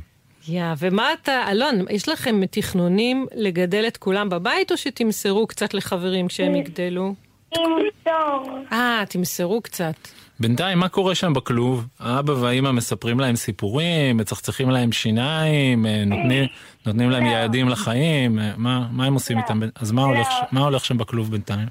יא, 0.47 0.63
ומה 0.77 1.07
אתה, 1.13 1.51
אלון, 1.51 1.75
יש 1.89 2.09
לכם 2.09 2.45
תכנונים 2.51 3.25
לגדל 3.35 3.83
את 3.87 3.97
כולם 3.97 4.29
בבית, 4.29 4.71
או 4.71 4.77
שתמסרו 4.77 5.47
קצת 5.47 5.73
לחברים 5.73 6.27
כשהם 6.27 6.55
יגדלו? 6.55 7.13
תמסור. 7.49 8.59
אה, 8.71 9.03
תמסרו 9.09 9.61
קצת. 9.61 9.93
בינתיים, 10.39 10.79
מה 10.79 10.89
קורה 10.89 11.15
שם 11.15 11.33
בכלוב? 11.33 11.87
האבא 11.99 12.31
והאימא 12.31 12.71
מספרים 12.71 13.19
להם 13.19 13.35
סיפורים, 13.35 14.17
מצחצחים 14.17 14.69
להם 14.69 14.91
שיניים, 14.91 15.85
אה, 15.85 16.03
נותנים, 16.05 16.45
נותנים 16.85 17.09
להם 17.09 17.25
יעדים 17.25 17.69
לחיים, 17.69 18.39
אה, 18.39 18.51
מה, 18.57 18.87
מה 18.91 19.05
הם 19.05 19.13
עושים 19.13 19.37
איתם? 19.37 19.59
ב- 19.59 19.65
אז 19.75 19.91
מה 19.91 20.03
הולך, 20.03 20.27
ש- 20.31 20.35
מה 20.51 20.59
הולך 20.59 20.85
שם 20.85 20.97
בכלוב 20.97 21.31
בינתיים? 21.31 21.67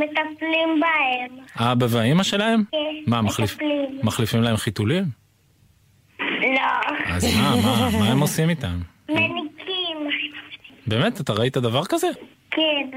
מטפלים 0.00 0.80
בהם. 0.80 1.38
האבא 1.54 1.86
והאימא 1.90 2.22
שלהם? 2.22 2.62
כן, 2.72 2.78
מה, 3.06 3.22
מחליף, 3.22 3.52
מטפלים. 3.52 4.00
מחליפים 4.02 4.42
להם 4.42 4.56
חיתולים? 4.56 5.04
לא. 6.20 6.96
אז 7.06 7.36
מה, 7.36 7.54
מה, 7.64 7.98
מה 7.98 8.08
הם 8.08 8.20
עושים 8.20 8.50
איתם? 8.50 8.78
מניקים. 9.08 10.08
באמת, 10.86 11.20
אתה 11.20 11.32
ראית 11.32 11.56
דבר 11.56 11.84
כזה? 11.84 12.06
כן. 12.50 12.90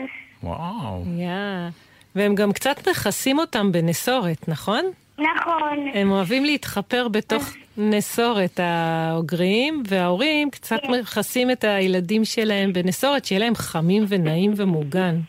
וואו. 0.44 1.04
יא. 1.18 1.70
והם 2.16 2.36
גם 2.36 2.52
קצת 2.52 2.88
מכסים 2.88 3.40
אותם 3.40 3.72
בנסורת, 3.72 4.48
נכון? 4.48 4.86
נכון. 5.18 5.88
הם 5.94 6.12
אוהבים 6.12 6.46
להתחפר 6.46 7.08
בתוך 7.08 7.54
נסורת, 7.78 8.60
האוגרים, 8.64 9.84
וההורים 9.88 10.50
קצת 10.50 10.80
מכסים 10.90 11.52
את 11.52 11.64
הילדים 11.64 12.26
שלהם 12.26 12.74
בנסורת, 12.74 13.26
שיהיה 13.26 13.40
להם 13.40 13.56
חמים 13.56 14.06
ונעים 14.08 14.54
ומוגן. 14.56 15.20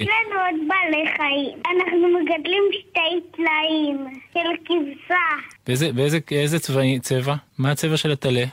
יש 0.00 0.08
לנו 0.08 0.40
עוד 0.40 0.68
בעלי 0.68 1.06
חיים. 1.16 1.58
אנחנו 1.66 2.08
מגדלים 2.08 2.62
שתי 2.72 3.36
טלאים 3.36 4.06
של 4.32 4.64
כבשה. 4.64 5.14
באיזה, 5.66 5.92
באיזה 5.92 6.18
איזה 6.30 6.58
צבע, 6.58 6.80
צבע? 7.02 7.34
מה 7.58 7.70
הצבע 7.70 7.96
של 7.96 8.12
הטלה? 8.12 8.44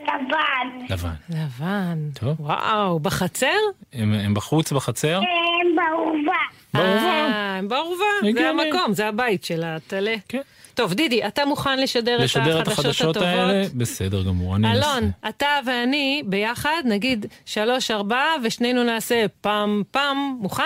לבן. 0.00 0.84
לבן. 0.88 1.14
לבן. 1.30 1.98
טוב. 2.20 2.40
וואו, 2.40 2.98
בחצר? 3.00 3.58
הם, 3.92 4.12
הם 4.12 4.34
בחוץ 4.34 4.72
בחצר? 4.72 5.16
הם 5.16 5.76
בעורבה. 5.76 6.32
בעורבה. 6.74 6.92
אה, 6.92 7.56
הם 7.58 7.68
בעורבה, 7.68 8.04
זה. 8.34 8.48
המקום, 8.48 8.92
זה 8.92 9.08
הבית 9.08 9.44
של 9.44 9.64
הטלה. 9.64 10.14
כן. 10.28 10.40
טוב, 10.82 10.94
דידי, 10.94 11.26
אתה 11.26 11.44
מוכן 11.44 11.78
לשדר, 11.78 12.16
לשדר 12.18 12.56
את 12.60 12.62
את 12.62 12.68
החדשות 12.68 12.86
החדשות 12.86 13.16
הטובות? 13.16 13.28
האלה? 13.28 13.64
בסדר 13.74 14.22
גמור, 14.22 14.56
אני 14.56 14.70
אנסה. 14.70 14.98
אלון, 14.98 15.10
אתה 15.28 15.46
ואני 15.66 16.22
ביחד, 16.26 16.82
נגיד 16.84 17.26
שלוש 17.46 17.90
ארבע, 17.90 18.24
ושנינו 18.44 18.82
נעשה 18.84 19.24
פעם 19.40 19.82
פעם, 19.90 20.36
מוכן? 20.40 20.62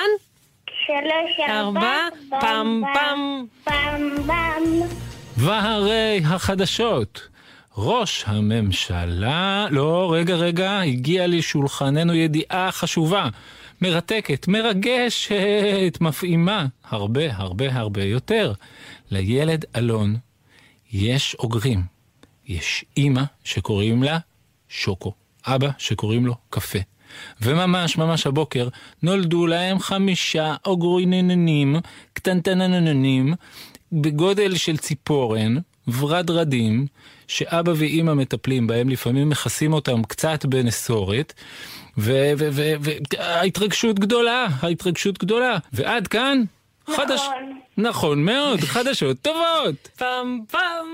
שלוש, 0.86 1.48
ארבע. 1.48 1.80
ארבע, 1.80 2.40
פעם 2.40 2.82
פעם. 2.94 3.46
פעם 3.64 4.10
פעם. 4.26 4.62
והרי 5.36 6.20
החדשות. 6.24 7.28
ראש 7.78 8.24
הממשלה, 8.26 9.66
לא, 9.70 10.12
רגע, 10.14 10.34
רגע, 10.34 10.80
הגיעה 10.80 11.26
לשולחננו 11.26 12.14
ידיעה 12.14 12.68
חשובה, 12.72 13.28
מרתקת, 13.82 14.48
מרגשת, 14.48 15.98
מפעימה, 16.00 16.66
הרבה, 16.84 17.36
הרבה, 17.36 17.74
הרבה 17.74 18.04
יותר. 18.04 18.52
לילד 19.10 19.64
אלון 19.76 20.16
יש 20.92 21.36
אוגרים. 21.38 21.82
יש 22.48 22.84
אימא 22.96 23.22
שקוראים 23.44 24.02
לה 24.02 24.18
שוקו, 24.68 25.12
אבא 25.46 25.68
שקוראים 25.78 26.26
לו 26.26 26.34
קפה. 26.50 26.78
וממש 27.40 27.98
ממש 27.98 28.26
הבוקר 28.26 28.68
נולדו 29.02 29.46
להם 29.46 29.78
חמישה 29.78 30.54
אוגרינננים, 30.66 31.76
קטנטנננים, 32.12 33.34
בגודל 33.92 34.56
של 34.56 34.76
ציפורן, 34.76 35.56
ורדרדים, 35.98 36.86
שאבא 37.28 37.72
ואימא 37.76 38.14
מטפלים 38.14 38.66
בהם, 38.66 38.88
לפעמים 38.88 39.28
מכסים 39.28 39.72
אותם 39.72 40.02
קצת 40.02 40.46
בנסורת, 40.46 41.32
וההתרגשות 41.98 43.98
גדולה, 43.98 44.46
ההתרגשות 44.60 45.18
גדולה. 45.18 45.58
ועד 45.72 46.06
כאן, 46.06 46.42
חדש... 46.96 47.20
נכון 47.78 48.24
מאוד, 48.24 48.60
חדשות 48.74 49.16
טובות. 49.22 49.88
פעם 49.96 50.40
פעם. 50.50 50.86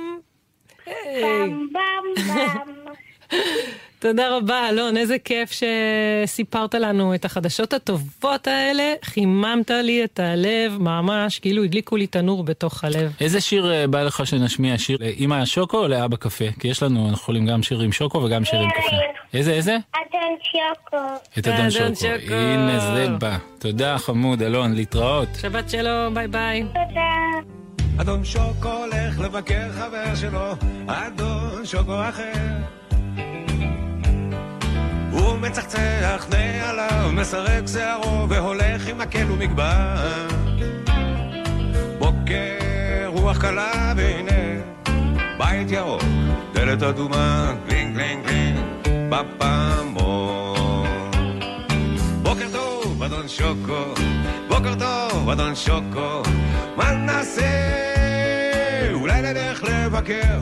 פעם 0.85 1.67
פעם 1.73 2.27
פעם. 2.27 3.39
תודה 4.03 4.37
רבה, 4.37 4.69
אלון, 4.69 4.97
איזה 4.97 5.19
כיף 5.19 5.51
שסיפרת 5.53 6.75
לנו 6.75 7.15
את 7.15 7.25
החדשות 7.25 7.73
הטובות 7.73 8.47
האלה. 8.47 8.95
חיממת 9.05 9.71
לי 9.71 10.05
את 10.05 10.21
הלב, 10.21 10.77
ממש, 10.79 11.39
כאילו 11.39 11.65
הדליקו 11.65 11.97
לי 11.97 12.07
תנור 12.07 12.45
בתוך 12.45 12.85
הלב. 12.85 13.13
איזה 13.21 13.41
שיר 13.41 13.73
אה, 13.73 13.87
בא 13.87 14.03
לך 14.03 14.27
שנשמיע? 14.27 14.79
שיר 14.79 14.99
לאמא 15.01 15.35
השוקו 15.35 15.79
או 15.79 15.89
לאבא 15.89 16.17
קפה? 16.17 16.45
כי 16.61 16.69
יש 16.69 16.83
לנו, 16.83 17.01
אנחנו 17.01 17.23
יכולים 17.23 17.47
גם 17.47 17.63
שיר 17.63 17.81
עם 17.81 17.93
שוקו 17.93 18.19
וגם 18.19 18.45
שיר 18.45 18.61
עם 18.61 18.71
קפה. 18.71 18.97
איזה, 19.35 19.53
איזה? 19.53 19.77
אדון 19.93 20.37
שוקו. 20.43 21.39
את 21.39 21.49
אדון. 21.49 21.71
שוקו. 21.71 22.35
הנה 22.35 22.79
זה 22.79 23.09
בא. 23.09 23.37
תודה 23.59 23.99
חמוד, 23.99 24.43
אלון, 24.43 24.75
להתראות. 24.75 25.29
שבת 25.41 25.71
שלום, 25.71 26.15
ביי 26.15 26.29
ביי. 26.29 26.63
תודה. 26.63 28.01
אדון 28.01 28.25
שוקו 28.25 28.73
הולך 28.73 29.21
לבקר 29.21 29.73
חבר 29.73 30.15
שלו, 30.15 30.53
אדון 30.87 31.67
שוקו 31.67 32.09
אחר. 32.09 32.73
הוא 35.23 35.39
מצחצח 35.39 36.27
נעליו, 36.31 37.11
מסרק 37.13 37.65
שערו 37.73 38.29
והולך 38.29 38.89
עם 38.89 38.99
מקל 38.99 39.31
ומגבעת. 39.31 40.29
בוקר, 41.99 43.07
רוח 43.07 43.39
קלה 43.39 43.93
והנה 43.97 44.61
בית 45.39 45.71
ירוק, 45.71 46.03
דלת 46.53 46.83
אדומה, 46.83 47.55
גלינג 47.69 47.95
גלינג 47.95 48.27
גלינג, 48.27 48.59
בפעמון. 49.09 50.87
בוקר 52.23 52.47
טוב, 52.53 53.03
אדון 53.03 53.29
שוקו, 53.29 53.95
בוקר 54.49 54.75
טוב, 54.75 55.31
אדון 55.31 55.55
שוקו, 55.55 56.23
מה 56.77 56.93
נעשה? 56.93 57.43
אולי 58.93 59.23
נלך 59.23 59.65
לבקר, 59.65 60.39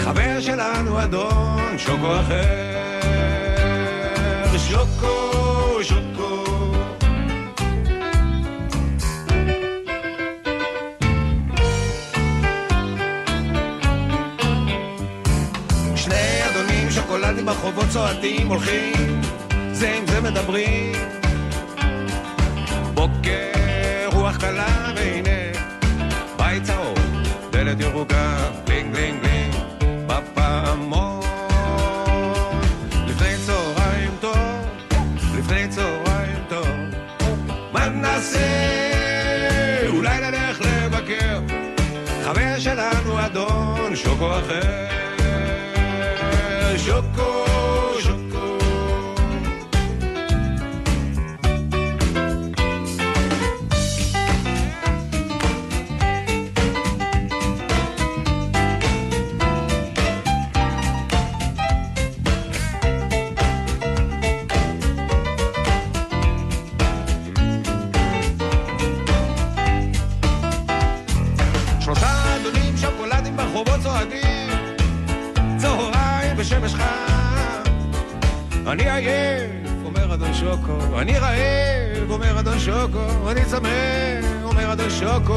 חבר 0.00 0.40
שלנו 0.40 1.02
אדון 1.04 1.78
שוקו 1.78 2.20
אחר. 2.20 3.11
שוקו, 4.72 5.78
שוקו. 5.82 6.44
שני 15.96 16.14
אדונים 16.50 16.90
שוקולדים 16.90 17.46
ברחובות 17.46 17.84
צועדים 17.88 18.48
הולכים 18.48 19.20
זה 19.72 19.92
עם 19.92 20.06
זה 20.06 20.20
מדברים 20.20 20.92
בוקר 22.94 24.08
רוח 24.12 24.36
קלה 24.36 24.92
והנה 24.96 25.58
בית 26.36 26.62
צהוב 26.62 26.98
דלת 27.50 27.80
ירוקה 27.80 28.50
בלינג 28.66 28.92
בלינג 28.92 29.20
בלינג 29.20 29.31
שוקו 43.96 44.38
אחר 44.38 44.82
שוקו. 46.76 47.71
שוקו. 80.52 81.00
אני 81.00 81.18
רעב, 81.18 82.10
אומר 82.10 82.40
אדון 82.40 82.58
שוקו 82.58 83.30
אני 83.30 83.44
צמא, 83.44 83.68
אומר 84.42 84.72
אדון 84.72 84.90
שוקו. 84.90 85.34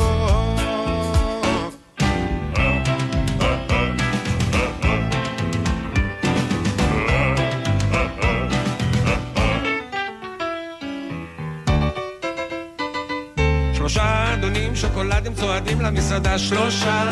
שלושה 13.73 14.33
אדונים 14.33 14.75
שוקולדים 14.75 15.33
צועדים 15.33 15.81
למסעדה 15.81 16.39
שלושה 16.39 17.03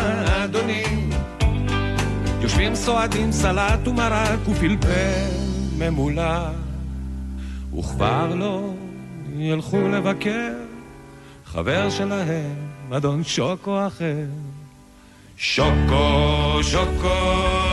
אדונים. 0.43 1.09
יושבים 2.41 2.75
סועדים 2.75 3.31
סלט 3.31 3.87
ומרק 3.87 4.39
ופלפל 4.47 5.29
ממולח 5.77 6.62
וכבר 7.77 8.35
לא 8.35 8.73
ילכו 9.37 9.87
לבקר 9.87 10.53
חבר 11.45 11.89
שלהם, 11.89 12.55
אדון 12.91 13.23
שוקו 13.23 13.87
אחר. 13.87 14.25
שוקו, 15.37 16.59
שוקו, 16.61 17.19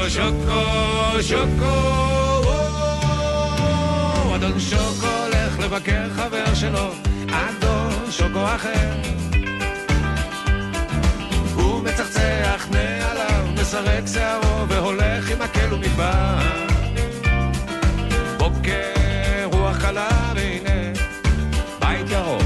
שוקו, 0.08 1.22
שוקו, 1.22 1.64
או, 2.44 4.36
אדון 4.36 4.60
שוקו 4.60 5.06
הולך 5.24 5.58
לבקר 5.58 6.08
חבר 6.16 6.54
שלו, 6.54 6.90
אדון 7.30 8.10
שוקו 8.10 8.44
אחר. 8.54 8.92
הוא 11.54 11.82
מצחצח 11.84 12.68
נעליו, 12.70 13.44
מסרק 13.60 14.04
שערו 14.06 14.68
והולך 14.68 15.30
עם 15.30 15.38
מקל 15.38 15.74
ומדבר. 15.74 16.38
בוקר, 18.38 18.99
קלה 19.90 20.32
והנה 20.34 20.92
בית 21.80 22.10
ירוק, 22.10 22.42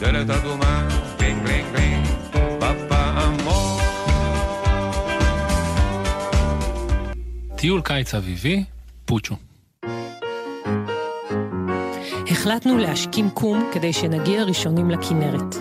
דלת 0.00 0.30
אדומה, 0.30 0.88
בלינג 1.18 1.42
בלינג 1.42 1.66
בלינג, 1.72 2.06
בפעמון. 2.58 3.80
טיול 7.56 7.80
קיץ 7.82 8.14
אביבי, 8.14 8.64
פוצ'ו. 9.04 9.36
החלטנו 12.30 12.78
להשכים 12.78 13.30
קום 13.30 13.70
כדי 13.72 13.92
שנגיע 13.92 14.44
ראשונים 14.44 14.90
לכנרת. 14.90 15.54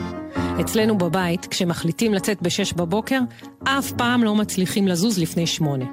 אצלנו 0.61 0.97
בבית, 0.97 1.45
כשמחליטים 1.45 2.13
לצאת 2.13 2.41
בשש 2.41 2.73
בבוקר, 2.73 3.19
אף 3.63 3.91
פעם 3.91 4.23
לא 4.23 4.35
מצליחים 4.35 4.87
לזוז 4.87 5.19
לפני 5.19 5.47
שמונה. 5.47 5.85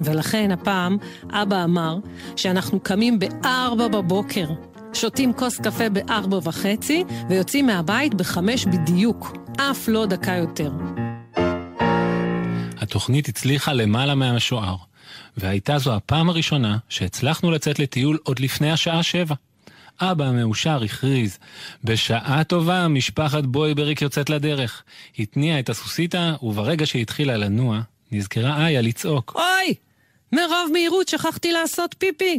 ולכן 0.00 0.50
הפעם 0.50 0.96
אבא 1.30 1.64
אמר 1.64 1.98
שאנחנו 2.36 2.80
קמים 2.80 3.18
בארבע 3.18 3.88
בבוקר, 3.88 4.46
שותים 4.94 5.32
כוס 5.32 5.60
קפה 5.60 5.88
בארבע 5.88 6.36
וחצי 6.42 7.04
ויוצאים 7.28 7.66
מהבית 7.66 8.14
בחמש 8.14 8.64
בדיוק, 8.64 9.32
אף 9.56 9.88
לא 9.88 10.06
דקה 10.06 10.32
יותר. 10.32 10.70
התוכנית 12.78 13.28
הצליחה 13.28 13.72
למעלה 13.72 14.14
מהמשוער, 14.14 14.76
והייתה 15.36 15.78
זו 15.78 15.94
הפעם 15.94 16.28
הראשונה 16.28 16.78
שהצלחנו 16.88 17.50
לצאת 17.50 17.78
לטיול 17.78 18.18
עוד 18.22 18.40
לפני 18.40 18.72
השעה 18.72 19.02
שבע. 19.02 19.34
אבא 20.00 20.24
המאושר 20.24 20.82
הכריז, 20.82 21.38
בשעה 21.84 22.44
טובה 22.44 22.88
משפחת 22.88 23.44
בויבריק 23.44 24.02
יוצאת 24.02 24.30
לדרך. 24.30 24.82
התניע 25.18 25.58
את 25.58 25.68
הסוסיתא, 25.68 26.32
וברגע 26.42 26.86
שהתחילה 26.86 27.36
לנוע, 27.36 27.80
נזכרה 28.12 28.66
איה 28.66 28.80
לצעוק. 28.82 29.32
אוי! 29.34 29.74
מרוב 30.32 30.70
מהירות 30.72 31.08
שכחתי 31.08 31.52
לעשות 31.52 31.94
פיפי. 31.98 32.38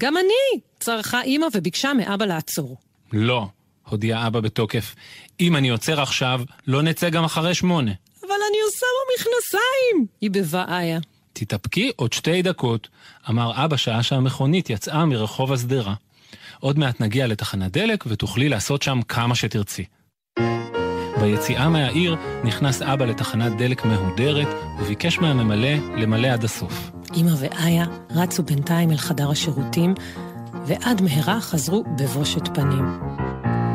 גם 0.00 0.16
אני! 0.16 0.60
צרחה 0.80 1.22
אימא 1.22 1.46
וביקשה 1.54 1.92
מאבא 1.92 2.24
לעצור. 2.24 2.76
לא, 3.12 3.46
הודיע 3.88 4.26
אבא 4.26 4.40
בתוקף. 4.40 4.94
אם 5.40 5.56
אני 5.56 5.68
עוצר 5.68 6.00
עכשיו, 6.00 6.40
לא 6.66 6.82
נצא 6.82 7.08
גם 7.10 7.24
אחרי 7.24 7.54
שמונה. 7.54 7.92
אבל 8.20 8.36
אני 8.50 8.58
עושה 8.66 8.86
במכנסיים! 9.08 10.06
היבבה 10.20 10.64
איה. 10.68 10.98
תתאפקי 11.32 11.92
עוד 11.96 12.12
שתי 12.12 12.42
דקות, 12.42 12.88
אמר 13.28 13.64
אבא 13.64 13.76
שעה 13.76 14.02
שהמכונית 14.02 14.70
יצאה 14.70 15.04
מרחוב 15.04 15.52
השדרה. 15.52 15.94
עוד 16.60 16.78
מעט 16.78 17.00
נגיע 17.00 17.26
לתחנת 17.26 17.72
דלק 17.72 18.04
ותוכלי 18.06 18.48
לעשות 18.48 18.82
שם 18.82 19.00
כמה 19.08 19.34
שתרצי. 19.34 19.84
ביציאה 21.20 21.68
מהעיר 21.68 22.16
נכנס 22.44 22.82
אבא 22.82 23.04
לתחנת 23.04 23.56
דלק 23.56 23.84
מהודרת 23.84 24.48
וביקש 24.80 25.18
מהממלא 25.18 25.96
למלא 25.96 26.28
עד 26.28 26.44
הסוף. 26.44 26.90
אמא 27.16 27.32
ואיה 27.38 27.84
רצו 28.10 28.42
בינתיים 28.42 28.90
אל 28.90 28.96
חדר 28.96 29.30
השירותים, 29.30 29.94
ועד 30.66 31.02
מהרה 31.02 31.40
חזרו 31.40 31.84
בבושת 31.98 32.48
פנים. 32.54 32.84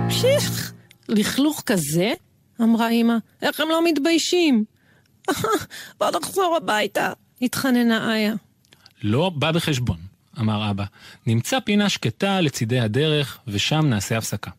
שיח, 0.09 0.73
לכלוך 1.09 1.63
כזה? 1.65 2.13
אמרה 2.61 2.89
אמא. 2.89 3.13
איך 3.41 3.59
הם 3.59 3.69
לא 3.69 3.85
מתביישים? 3.85 4.65
בוא 5.99 6.07
נחזור 6.21 6.57
הביתה, 6.61 7.13
התחננה 7.41 8.15
איה. 8.15 8.33
לא 9.03 9.29
בא 9.29 9.51
בחשבון, 9.51 9.97
אמר 10.39 10.71
אבא. 10.71 10.85
נמצא 11.27 11.59
פינה 11.59 11.89
שקטה 11.89 12.41
לצידי 12.41 12.79
הדרך, 12.79 13.39
ושם 13.47 13.85
נעשה 13.85 14.17
הפסקה. 14.17 14.51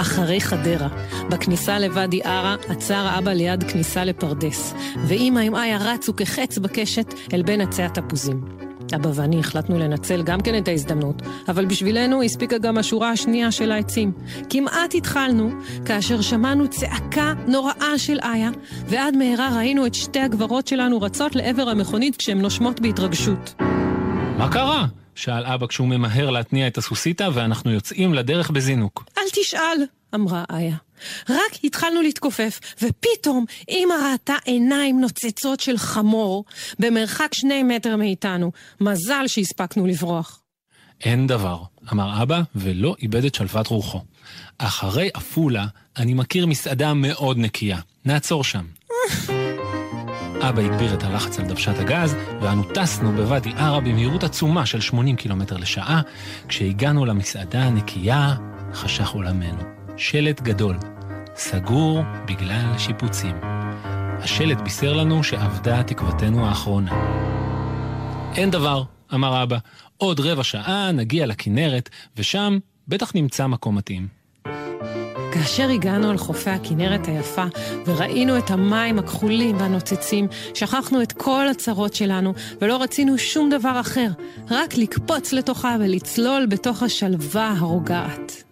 אחרי 0.00 0.40
חדרה, 0.40 0.88
בכניסה 1.30 1.78
לוואדי 1.78 2.22
ערה, 2.22 2.56
עצר 2.68 3.18
אבא 3.18 3.32
ליד 3.32 3.62
כניסה 3.62 4.04
לפרדס, 4.04 4.74
ואימא 5.06 5.40
עם 5.40 5.54
איה 5.56 5.78
רצו 5.80 6.16
כחץ 6.16 6.58
בקשת 6.58 7.14
אל 7.32 7.42
בין 7.42 7.60
עצי 7.60 7.82
התפוזים. 7.82 8.68
אבא 8.94 9.10
ואני 9.14 9.40
החלטנו 9.40 9.78
לנצל 9.78 10.22
גם 10.22 10.40
כן 10.40 10.58
את 10.58 10.68
ההזדמנות, 10.68 11.22
אבל 11.48 11.66
בשבילנו 11.66 12.22
הספיקה 12.22 12.58
גם 12.58 12.78
השורה 12.78 13.10
השנייה 13.10 13.52
של 13.52 13.72
העצים. 13.72 14.12
כמעט 14.50 14.94
התחלנו, 14.94 15.50
כאשר 15.84 16.20
שמענו 16.20 16.68
צעקה 16.68 17.34
נוראה 17.46 17.98
של 17.98 18.18
איה, 18.22 18.50
ועד 18.86 19.16
מהרה 19.16 19.56
ראינו 19.56 19.86
את 19.86 19.94
שתי 19.94 20.20
הגברות 20.20 20.66
שלנו 20.66 21.00
רצות 21.00 21.36
לעבר 21.36 21.68
המכונית 21.68 22.16
כשהן 22.16 22.40
נושמות 22.40 22.80
בהתרגשות. 22.80 23.54
מה 24.38 24.48
קרה? 24.52 24.86
שאל 25.18 25.46
אבא 25.46 25.66
כשהוא 25.66 25.88
ממהר 25.88 26.30
להתניע 26.30 26.66
את 26.66 26.78
הסוסיתא, 26.78 27.28
ואנחנו 27.34 27.70
יוצאים 27.70 28.14
לדרך 28.14 28.50
בזינוק. 28.50 29.04
אל 29.18 29.22
תשאל, 29.32 29.82
אמרה 30.14 30.44
איה. 30.52 30.76
רק 31.28 31.64
התחלנו 31.64 32.02
להתכופף, 32.02 32.60
ופתאום 32.82 33.44
אמא 33.68 33.94
ראתה 34.12 34.34
עיניים 34.44 35.00
נוצצות 35.00 35.60
של 35.60 35.78
חמור 35.78 36.44
במרחק 36.78 37.34
שני 37.34 37.62
מטר 37.62 37.96
מאיתנו. 37.96 38.52
מזל 38.80 39.26
שהספקנו 39.26 39.86
לברוח. 39.86 40.40
אין 41.00 41.26
דבר, 41.26 41.62
אמר 41.92 42.22
אבא, 42.22 42.40
ולא 42.54 42.96
איבד 43.02 43.24
את 43.24 43.34
שלוות 43.34 43.66
רוחו. 43.66 44.00
אחרי 44.58 45.10
עפולה, 45.14 45.66
אני 45.96 46.14
מכיר 46.14 46.46
מסעדה 46.46 46.94
מאוד 46.94 47.38
נקייה. 47.38 47.78
נעצור 48.04 48.44
שם. 48.44 48.64
אבא 50.40 50.62
הגביר 50.62 50.94
את 50.94 51.02
הלחץ 51.02 51.38
על 51.38 51.46
דוושת 51.46 51.78
הגז, 51.78 52.16
ואנו 52.40 52.62
טסנו 52.74 53.12
בוואדי 53.12 53.52
ערה 53.56 53.80
במהירות 53.80 54.24
עצומה 54.24 54.66
של 54.66 54.80
80 54.80 55.16
קילומטר 55.16 55.56
לשעה. 55.56 56.00
כשהגענו 56.48 57.04
למסעדה 57.06 57.62
הנקייה, 57.62 58.34
חשך 58.72 59.08
עולמנו. 59.08 59.62
שלט 59.96 60.40
גדול, 60.40 60.76
סגור 61.36 62.02
בגלל 62.26 62.78
שיפוצים. 62.78 63.36
השלט 64.22 64.60
בישר 64.60 64.92
לנו 64.92 65.24
שאבדה 65.24 65.82
תקוותנו 65.82 66.46
האחרונה. 66.46 66.92
אין 68.36 68.50
דבר, 68.50 68.82
אמר 69.14 69.42
אבא, 69.42 69.58
עוד 69.96 70.20
רבע 70.20 70.44
שעה 70.44 70.92
נגיע 70.92 71.26
לכנרת, 71.26 71.90
ושם 72.16 72.58
בטח 72.88 73.12
נמצא 73.14 73.46
מקום 73.46 73.76
מתאים. 73.76 74.17
כאשר 75.32 75.68
הגענו 75.68 76.10
אל 76.10 76.18
חופי 76.18 76.50
הכנרת 76.50 77.08
היפה 77.08 77.44
וראינו 77.86 78.38
את 78.38 78.50
המים 78.50 78.98
הכחולים 78.98 79.56
והנוצצים, 79.56 80.28
שכחנו 80.54 81.02
את 81.02 81.12
כל 81.12 81.48
הצרות 81.48 81.94
שלנו 81.94 82.34
ולא 82.60 82.82
רצינו 82.82 83.18
שום 83.18 83.50
דבר 83.50 83.80
אחר, 83.80 84.08
רק 84.50 84.74
לקפוץ 84.76 85.32
לתוכה 85.32 85.76
ולצלול 85.80 86.46
בתוך 86.46 86.82
השלווה 86.82 87.54
הרוגעת. 87.58 88.42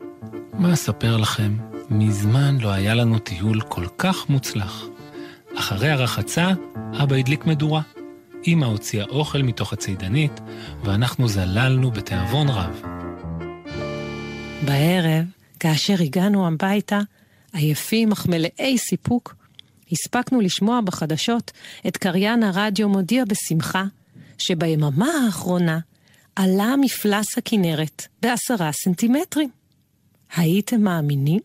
מה 0.53 0.72
אספר 0.72 1.16
לכם? 1.16 1.57
מזמן 1.91 2.59
לא 2.61 2.68
היה 2.68 2.95
לנו 2.95 3.18
טיול 3.18 3.61
כל 3.61 3.87
כך 3.99 4.29
מוצלח. 4.29 4.85
אחרי 5.59 5.91
הרחצה, 5.91 6.51
אבא 7.03 7.16
הדליק 7.16 7.47
מדורה. 7.47 7.81
אמא 8.47 8.66
הוציאה 8.66 9.05
אוכל 9.05 9.43
מתוך 9.43 9.72
הצידנית, 9.72 10.41
ואנחנו 10.85 11.29
זללנו 11.29 11.91
בתיאבון 11.91 12.49
רב. 12.49 12.83
בערב, 14.64 15.24
כאשר 15.61 16.03
הגענו 16.03 16.47
הביתה, 16.47 17.01
עייפים 17.53 18.13
אך 18.13 18.27
מלאי 18.27 18.79
סיפוק, 18.79 19.35
הספקנו 19.93 20.41
לשמוע 20.41 20.81
בחדשות 20.81 21.51
את 21.87 21.97
קריין 21.97 22.43
הרדיו 22.43 22.89
מודיע 22.89 23.25
בשמחה 23.25 23.85
שביממה 24.39 25.09
האחרונה 25.27 25.79
עלה 26.37 26.75
מפלס 26.81 27.39
הכנרת 27.39 28.07
בעשרה 28.23 28.71
סנטימטרים. 28.73 29.51
הייתם 30.37 30.81
מאמינים? 30.81 31.41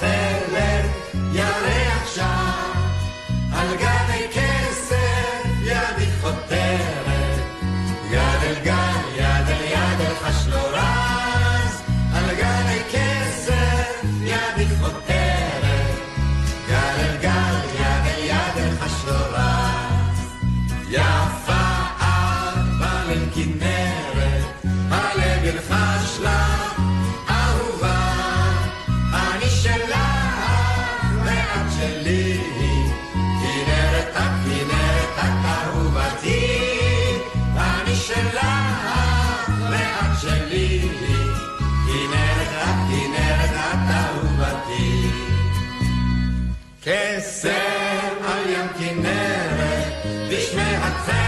fair. 0.00 0.39
Sunset. 50.90 51.19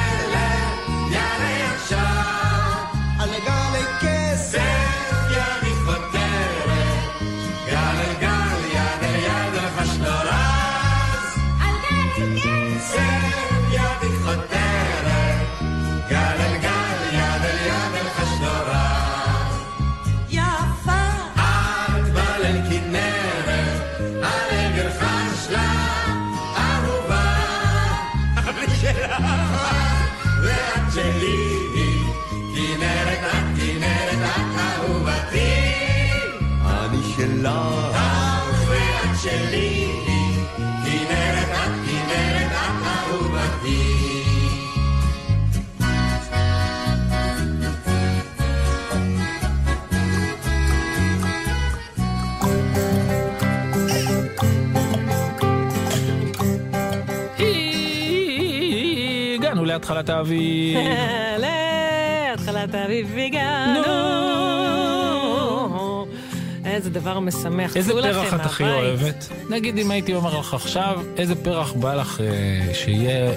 להתחלת 59.83 60.09
האביב. 60.09 60.78
להתחלת 61.43 62.74
האביב 62.74 63.16
הגענו. 63.18 64.41
דבר 66.93 67.20
משמח. 67.20 67.76
איזה 67.76 67.93
פרח 67.93 68.34
את 68.34 68.40
הכי. 68.40 68.64
אוהבת? 68.64 69.28
נגיד 69.51 69.78
אם 69.78 69.90
הייתי 69.90 70.14
אומר 70.14 70.38
לך 70.38 70.55
עכשיו, 70.55 71.01
איזה 71.16 71.34
פרח 71.34 71.72
בא 71.72 71.95
לך 71.95 72.20
אה, 72.20 72.74
שיהיה 72.74 73.30
אה, 73.30 73.36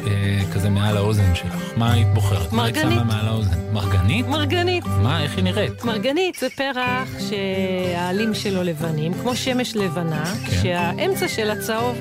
כזה 0.54 0.70
מעל 0.70 0.98
האוזן 0.98 1.36
שלך? 1.36 1.56
מה 1.78 1.94
היית 1.94 2.08
בוחרת? 2.14 2.54
מה 2.54 2.64
היית 2.64 2.78
מרגנית. 2.78 3.00
שמה 3.00 3.04
מעל 3.04 3.28
האוזן? 3.28 3.52
מרגנית? 3.74 4.28
מרגנית. 4.28 4.84
מה, 4.86 5.24
איך 5.24 5.36
היא 5.36 5.44
נראית? 5.44 5.86
מרגנית 5.86 6.36
זה 6.36 6.48
פרח 6.50 7.10
שהעלים 7.30 8.34
שלו 8.34 8.64
לבנים, 8.64 9.14
כמו 9.14 9.36
שמש 9.36 9.76
לבנה, 9.76 10.24
כן. 10.26 10.58
שהאמצע 10.62 11.28
שלה 11.28 11.62
צהוב. 11.62 11.98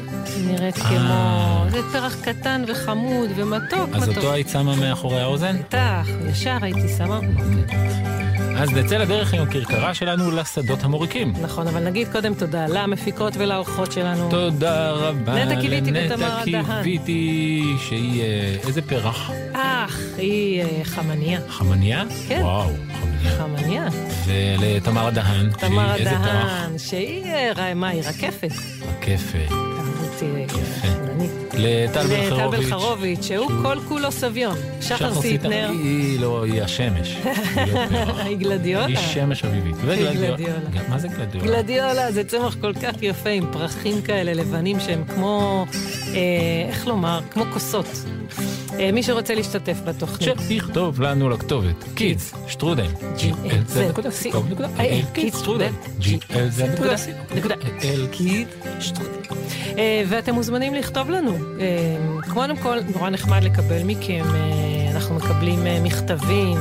נראית 0.46 0.78
אה. 0.78 0.82
כמו... 0.82 1.64
זה 1.70 1.80
פרח 1.92 2.16
קטן 2.22 2.64
וחמוד 2.68 3.30
ומתוק 3.36 3.90
אז 3.92 4.02
מתוק. 4.02 4.16
אותו 4.16 4.32
היית 4.32 4.48
שמה 4.48 4.76
מאחורי 4.76 5.20
האוזן? 5.20 5.56
בטח, 5.58 6.06
ישר 6.30 6.58
הייתי 6.62 6.88
שמה. 6.98 7.20
אז 8.56 8.70
נצא 8.72 8.96
לדרך 8.96 9.34
עם 9.34 9.42
הכרכרה 9.42 9.94
שלנו 9.94 10.30
לשדות 10.30 10.84
המוריקים. 10.84 11.32
נכון, 11.42 11.68
אבל 11.68 11.80
נגיד 11.84 12.08
קודם 12.12 12.34
תודה 12.34 12.66
למפיקות 12.66 13.32
ולאורחות 13.36 13.92
שלנו. 13.92 14.30
תודה 14.30 14.90
רבה 14.90 15.44
נטע 15.44 15.60
קיוויתי 15.60 15.90
ותמר 15.94 16.38
לנטע. 16.46 16.62
קיוויתי, 16.82 17.62
שהיא... 17.88 18.22
אה, 18.22 18.56
איזה 18.66 18.82
פרח? 18.82 19.30
אך, 19.52 19.98
היא 20.18 20.62
אה, 20.62 20.84
חמניה. 20.84 21.40
חמניה? 21.48 22.04
כן. 22.28 22.40
וואו, 22.42 22.68
חמניה. 22.68 23.30
חמניה. 23.38 23.88
ולתמר 24.26 25.10
דהן, 25.10 25.50
תמר 25.50 25.88
שהיא 25.96 26.06
איזה 26.06 26.16
פרח? 26.24 26.24
דהן, 26.64 26.78
שהיא, 26.78 27.24
אה, 27.24 27.52
ר- 27.56 27.74
מה, 27.74 27.88
היא 27.88 28.02
רקפת. 28.02 28.52
רקפת. 28.88 29.50
יפה. 30.52 31.03
לטל 31.58 32.06
בלחרוביץ'. 32.06 32.60
בלחרוביץ', 32.60 33.22
שהוא 33.22 33.50
כל 33.62 33.78
כולו 33.88 34.12
סביון. 34.12 34.56
שחר 34.80 35.14
סיטנר. 35.14 35.70
היא 35.70 36.20
לא, 36.20 36.44
היא 36.44 36.62
השמש. 36.62 37.16
היא 38.24 38.36
גלדיולה. 38.36 38.86
היא 38.86 38.96
שמש 38.96 39.44
אביבית. 39.44 39.76
היא 39.76 39.84
וגלדיולה. 39.86 40.36
גלדיולה. 40.36 40.88
מה 40.88 40.98
זה 40.98 41.08
גלדיולה? 41.08 41.46
גלדיולה 41.46 42.12
זה 42.12 42.24
צמח 42.24 42.56
כל 42.60 42.72
כך 42.72 43.02
יפה 43.02 43.30
עם 43.30 43.52
פרחים 43.52 44.02
כאלה 44.02 44.32
לבנים 44.34 44.80
שהם 44.80 45.04
כמו, 45.14 45.66
אה, 46.14 46.20
איך 46.68 46.86
לומר, 46.86 47.20
כמו 47.30 47.44
כוסות. 47.52 47.86
אה, 48.78 48.92
מי 48.92 49.02
שרוצה 49.02 49.34
להשתתף 49.34 49.80
בתוכנית. 49.84 50.38
שיכתוב 50.48 51.00
לנו 51.00 51.28
לכתובת. 51.28 51.84
קידס, 51.94 52.34
שטרודל, 52.46 52.86
gl.co.il, 53.16 55.06
קידס 55.12 55.40
שטרודל, 55.40 55.72
שטרודל. 58.80 59.10
ואתם 60.08 60.34
מוזמנים 60.34 60.74
לכתוב 60.74 61.10
לנו. 61.10 61.36
אה, 61.60 61.96
קודם 62.34 62.56
כל, 62.56 62.78
נורא 62.94 63.10
נחמד 63.10 63.44
לקבל 63.44 63.82
מכם, 63.84 64.24
אה, 64.34 64.90
אנחנו 64.90 65.14
מקבלים 65.14 65.58
מכתבים 65.82 66.58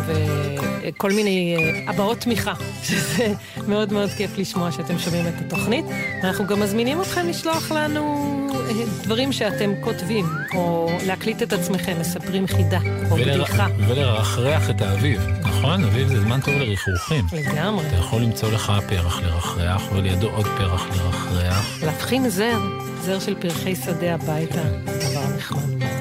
וכל 0.83 1.11
מיני 1.11 1.55
אה, 1.57 1.89
הבעות 1.89 2.17
תמיכה, 2.19 2.53
שזה 2.87 3.33
מאוד 3.67 3.93
מאוד 3.93 4.09
כיף 4.09 4.37
לשמוע 4.37 4.71
שאתם 4.71 4.99
שומעים 4.99 5.27
את 5.27 5.33
התוכנית. 5.45 5.85
אנחנו 6.23 6.47
גם 6.47 6.59
מזמינים 6.59 7.01
אתכם 7.01 7.27
לשלוח 7.27 7.71
לנו 7.71 8.33
אה, 8.55 8.85
דברים 9.03 9.31
שאתם 9.31 9.71
כותבים, 9.81 10.25
או 10.55 10.89
להקליט 11.05 11.43
את 11.43 11.53
עצמכם, 11.53 11.99
מספרים 11.99 12.47
חידה, 12.47 12.79
או 13.11 13.15
בדיחה. 13.15 13.67
ולרחרח 13.87 14.69
את 14.69 14.81
האביב, 14.81 15.27
נכון? 15.41 15.83
אביב 15.83 16.07
זה 16.07 16.21
זמן 16.21 16.41
טוב 16.41 16.53
לריחוחים. 16.53 17.25
לגמרי. 17.33 17.87
אתה 17.87 17.95
יכול 17.95 18.21
למצוא 18.21 18.51
לך 18.51 18.73
פרח 18.87 19.21
לרחרח, 19.21 19.91
ולידו 19.91 20.29
עוד 20.29 20.45
פרח 20.45 20.87
לרחרח. 20.87 21.83
להבחין 21.83 22.29
זר, 22.29 22.59
זר 23.01 23.19
של 23.19 23.35
פרחי 23.35 23.75
שדה 23.75 24.13
הביתה, 24.13 24.61
דבר 24.85 25.35
נחמד. 25.37 25.92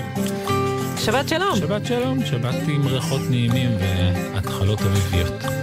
שבת 1.04 1.28
שלום. 1.28 1.56
שבת 1.56 1.86
שלום, 1.86 2.26
שבת 2.26 2.54
עם 2.68 2.86
ריחות 2.86 3.20
נעימים 3.30 3.70
והתחלות 3.80 4.80
אביביות. 4.80 5.61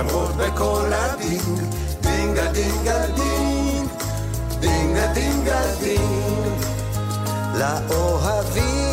שמחות 0.00 0.36
בכל 0.36 0.90
הדין, 0.92 1.70
דינגה 2.00 2.52
דינגה 2.52 3.06
דינג, 3.06 3.88
דינגה 4.60 5.06
דינגה 5.12 5.60
דינג, 5.80 6.64
לאוהבים. 7.54 8.89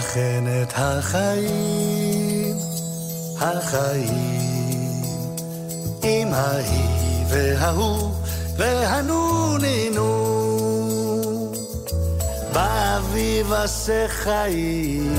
לכן 0.00 0.44
את 0.62 0.72
החיים, 0.76 2.56
החיים, 3.40 5.02
עם 6.02 6.28
ההיא 6.32 7.24
וההוא 7.28 8.10
והנונינו, 8.56 10.06
באביב 12.52 13.52
עשה 13.52 14.06
חיים, 14.08 15.16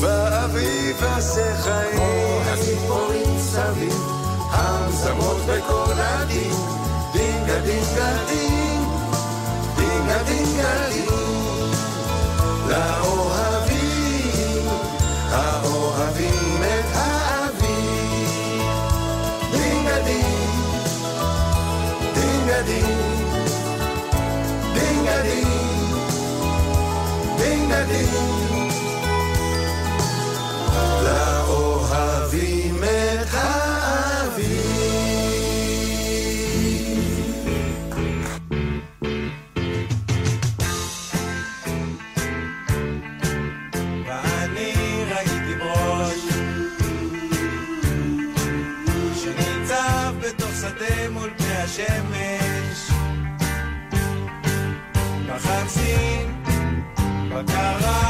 באביב 0.00 1.04
עשה 1.04 1.56
חיים, 1.56 2.42
הציפורים 2.46 3.38
סביב, 3.38 4.02
המזמות 4.50 5.36
הדין, 5.98 6.54
דינגה 7.12 7.60
דינגה 7.60 8.16
דינגה. 8.28 8.49
השמש. 51.70 52.90
בחצי, 55.26 56.26
בקרה 57.28 58.09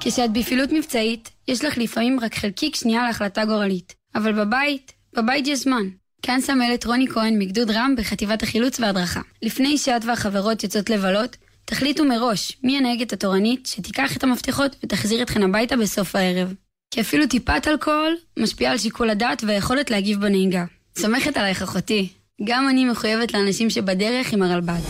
כשאת 0.00 0.32
בפעילות 0.32 0.72
מבצעית, 0.72 1.30
יש 1.48 1.64
לך 1.64 1.78
לפעמים 1.78 2.20
רק 2.20 2.34
חלקיק 2.34 2.76
שנייה 2.76 3.02
להחלטה 3.02 3.44
גורלית. 3.44 3.94
אבל 4.14 4.44
בבית, 4.44 4.92
בבית 5.16 5.46
יש 5.46 5.58
זמן. 5.58 5.88
כאן 6.22 6.40
סמלת 6.40 6.86
רוני 6.86 7.08
כהן 7.08 7.38
מגדוד 7.38 7.70
רם 7.70 7.94
בחטיבת 7.98 8.42
החילוץ 8.42 8.80
וההדרכה. 8.80 9.20
לפני 9.42 9.78
שאת 9.78 10.04
והחברות 10.04 10.62
יוצאות 10.62 10.90
לבלות, 10.90 11.36
תחליטו 11.64 12.04
מראש 12.04 12.56
מי 12.62 12.78
הנהגת 12.78 13.12
התורנית 13.12 13.66
שתיקח 13.66 14.16
את 14.16 14.24
המפתחות 14.24 14.76
ותחזיר 14.84 15.22
אתכן 15.22 15.42
הביתה 15.42 15.76
בסוף 15.76 16.16
הערב. 16.16 16.54
כי 16.92 17.00
אפילו 17.00 17.26
טיפת 17.26 17.68
אלכוהול 17.68 18.16
משפיעה 18.38 18.72
על 18.72 18.78
שיקול 18.78 19.10
הדעת 19.10 19.44
והיכולת 19.46 19.90
להגיב 19.90 20.20
בנהיגה. 20.20 20.64
סומכת 20.98 21.36
עלייך 21.36 21.62
אחותי. 21.62 22.08
גם 22.44 22.68
אני 22.68 22.84
מחויבת 22.84 23.34
לאנשים 23.34 23.70
שבדרך 23.70 24.32
עם 24.32 24.42
הרלב"ד. 24.42 24.80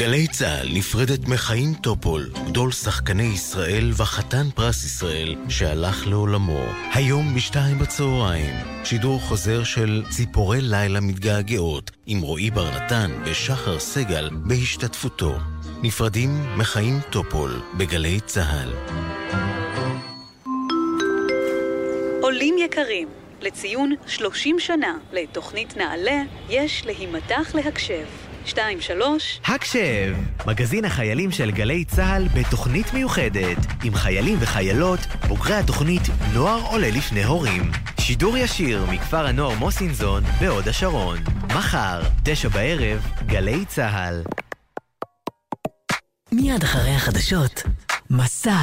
גלי 0.00 0.26
צה"ל 0.26 0.68
נפרדת 0.72 1.28
מחיים 1.28 1.74
טופול, 1.74 2.30
גדול 2.46 2.72
שחקני 2.72 3.22
ישראל 3.22 3.92
וחתן 3.96 4.46
פרס 4.54 4.84
ישראל, 4.84 5.34
שהלך 5.48 6.06
לעולמו. 6.06 6.64
היום 6.92 7.34
בשתיים 7.34 7.78
בצהריים, 7.78 8.54
שידור 8.84 9.20
חוזר 9.20 9.64
של 9.64 10.04
ציפורי 10.10 10.60
לילה 10.60 11.00
מתגעגעות, 11.00 11.90
עם 12.06 12.20
רועי 12.20 12.50
בר 12.50 12.70
נתן 12.76 13.10
ושחר 13.24 13.78
סגל 13.78 14.30
בהשתתפותו. 14.32 15.38
נפרדים 15.82 16.30
מחיים 16.56 17.00
טופול, 17.10 17.50
בגלי 17.76 18.20
צה"ל. 18.20 18.72
עולים 22.22 22.56
יקרים, 22.58 23.08
לציון 23.40 23.92
30 24.06 24.58
שנה 24.58 24.98
לתוכנית 25.12 25.76
נעל"ה, 25.76 26.22
יש 26.48 26.86
להימתח 26.86 27.54
להקשב. 27.54 28.04
2-3 28.46 28.56
הקשב, 29.44 30.14
מגזין 30.46 30.84
החיילים 30.84 31.30
של 31.30 31.50
גלי 31.50 31.84
צה"ל 31.84 32.28
בתוכנית 32.34 32.94
מיוחדת, 32.94 33.58
עם 33.84 33.94
חיילים 33.94 34.36
וחיילות, 34.40 35.00
בוגרי 35.28 35.54
התוכנית 35.54 36.02
נוער 36.34 36.60
עולה 36.70 36.90
לפני 36.90 37.24
הורים. 37.24 37.70
שידור 38.00 38.36
ישיר 38.36 38.86
מכפר 38.90 39.26
הנוער 39.26 39.58
מוסינזון 39.58 40.22
בהוד 40.40 40.68
השרון. 40.68 41.18
מחר, 41.56 42.00
תשע 42.24 42.48
בערב, 42.48 43.06
גלי 43.26 43.64
צה"ל. 43.64 44.22
מיד 46.32 46.62
אחרי 46.62 46.90
החדשות, 46.90 47.62
מסע 48.10 48.60